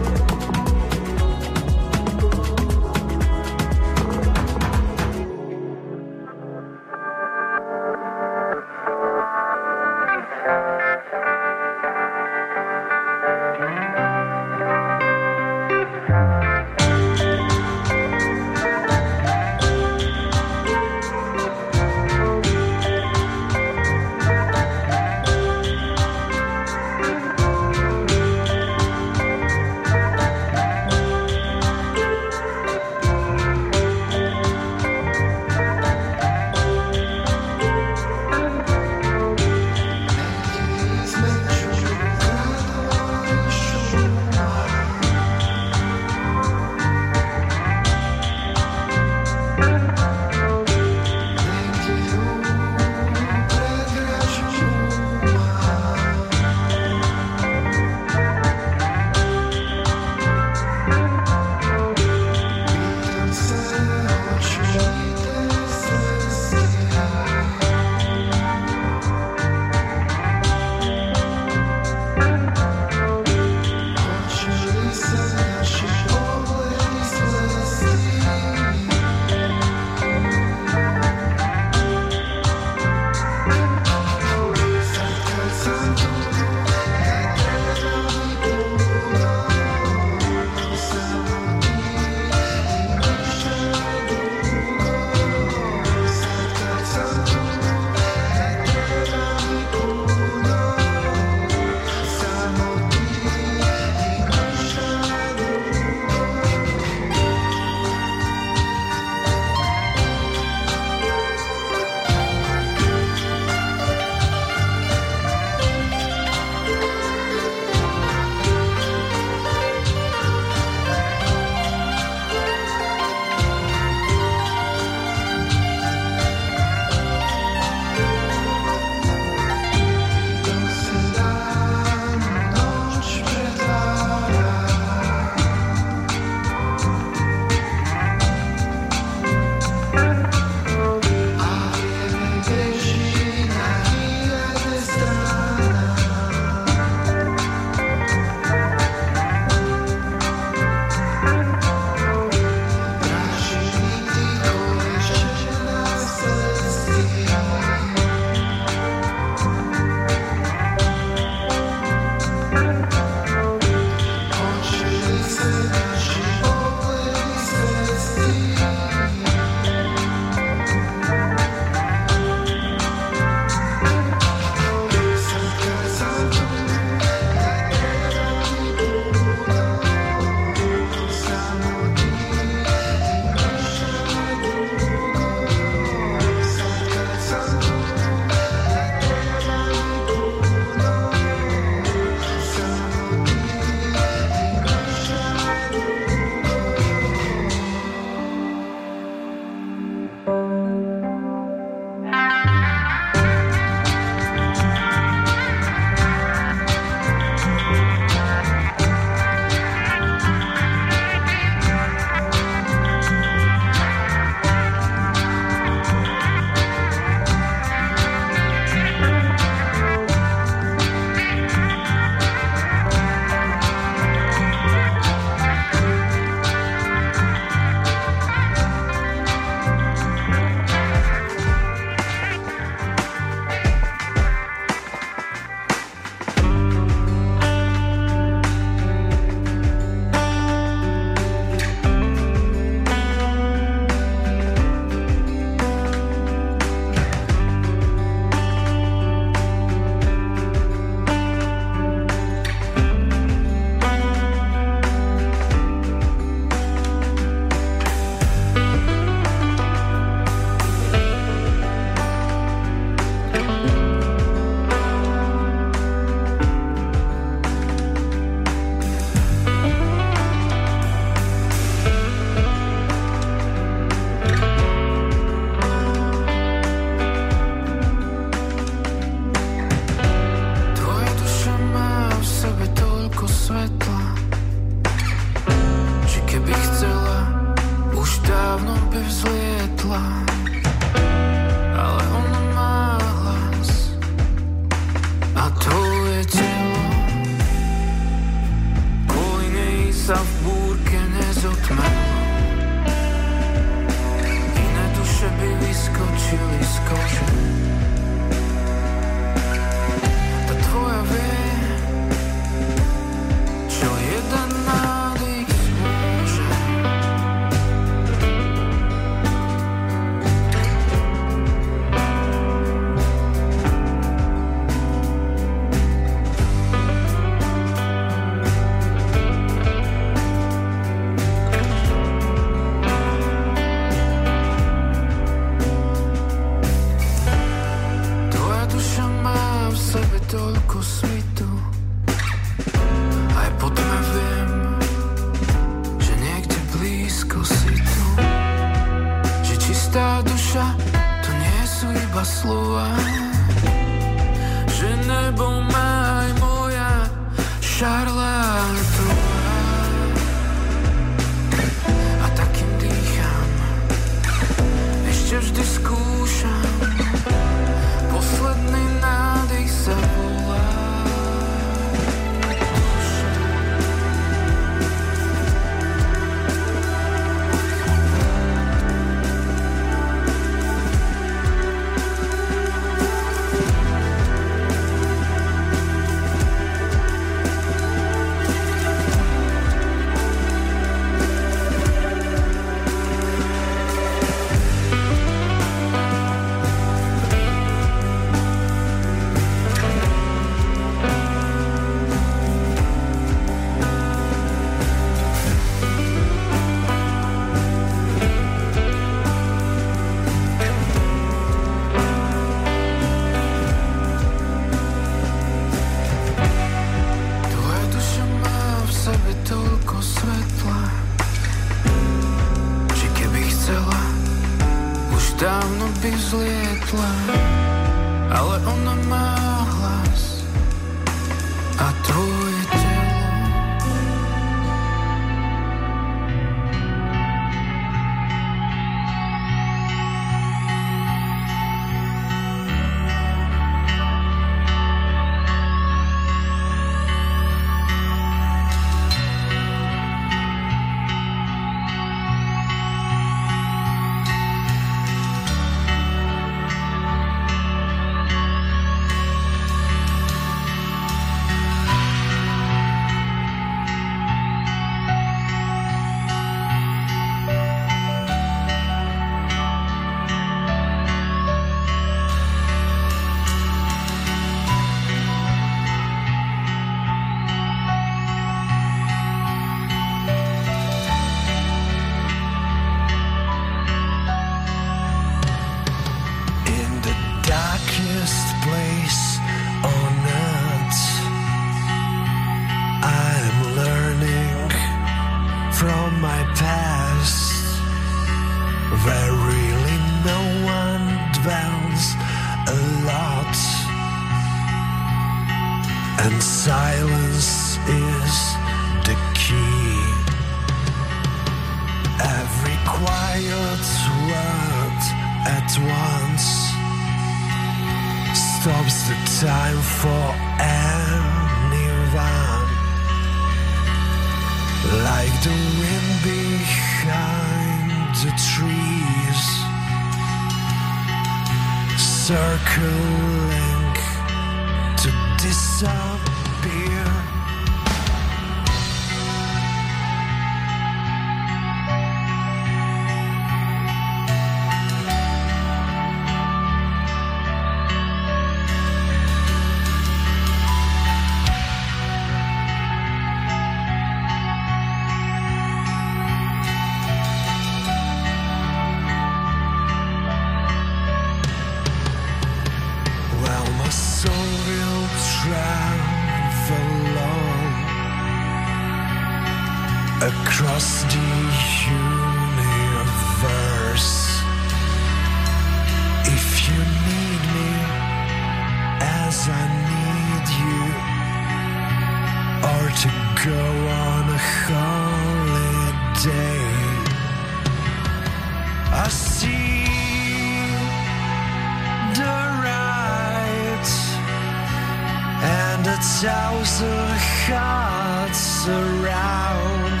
[596.24, 600.00] thousand hearts around.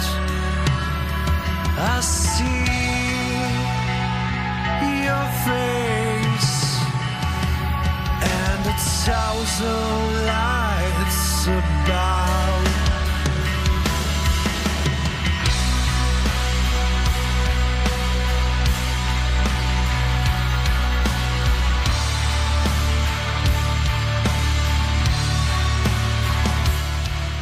[1.76, 2.64] I see
[5.04, 6.54] your face
[8.40, 10.00] and a thousand
[10.32, 12.43] lights above.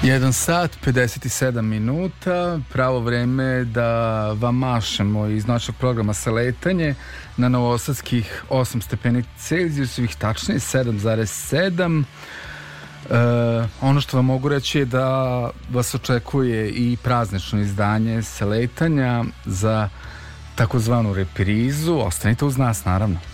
[0.03, 6.95] 1 sat 57 minuta, pravo vreme da vam mašemo iz našeg programa sa letanje
[7.37, 11.99] na novosadskih 8 stepeni Celzijusovih, tačnije 7,7.
[11.99, 12.07] Uh,
[13.11, 19.25] e, ono što vam mogu reći je da vas očekuje i praznično izdanje sa letanja
[19.45, 19.89] za
[20.55, 21.99] takozvanu reprizu.
[21.99, 23.32] Ostanite uz nas, naravno.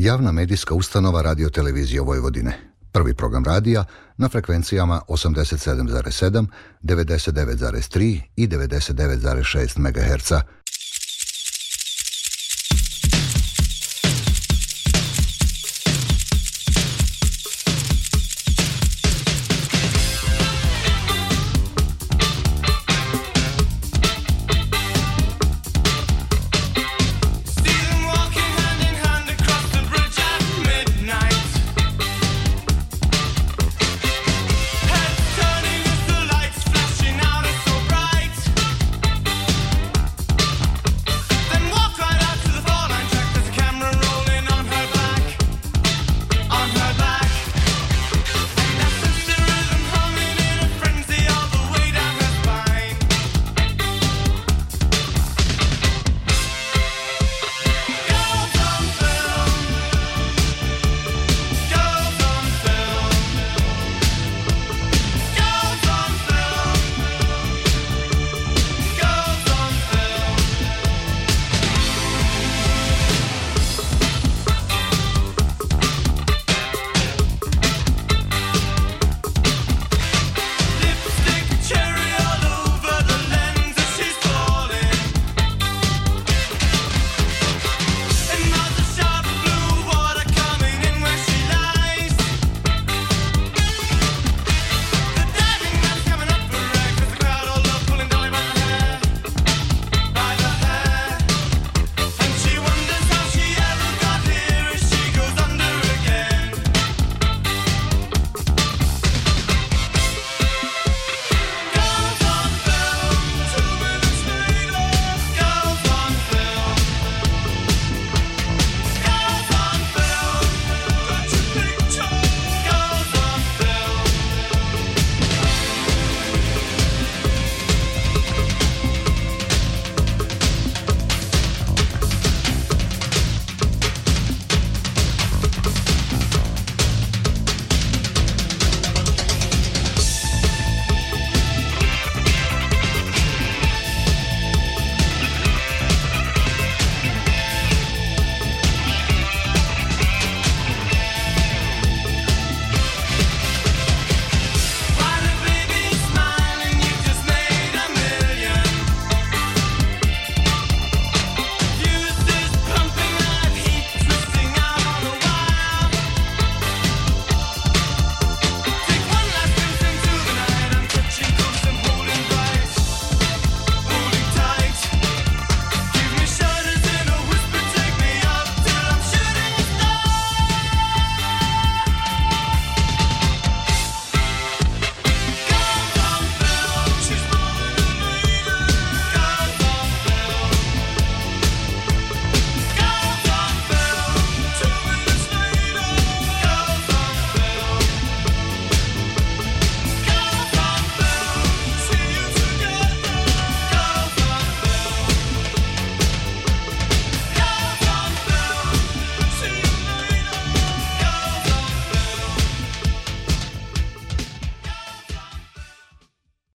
[0.00, 2.58] Javna medijska ustanova Radio Televizije Vojvodine.
[2.92, 3.84] Prvi program radija
[4.16, 6.46] na frekvencijama 87,7,
[6.82, 10.32] 99,3 i 99,6 MHz.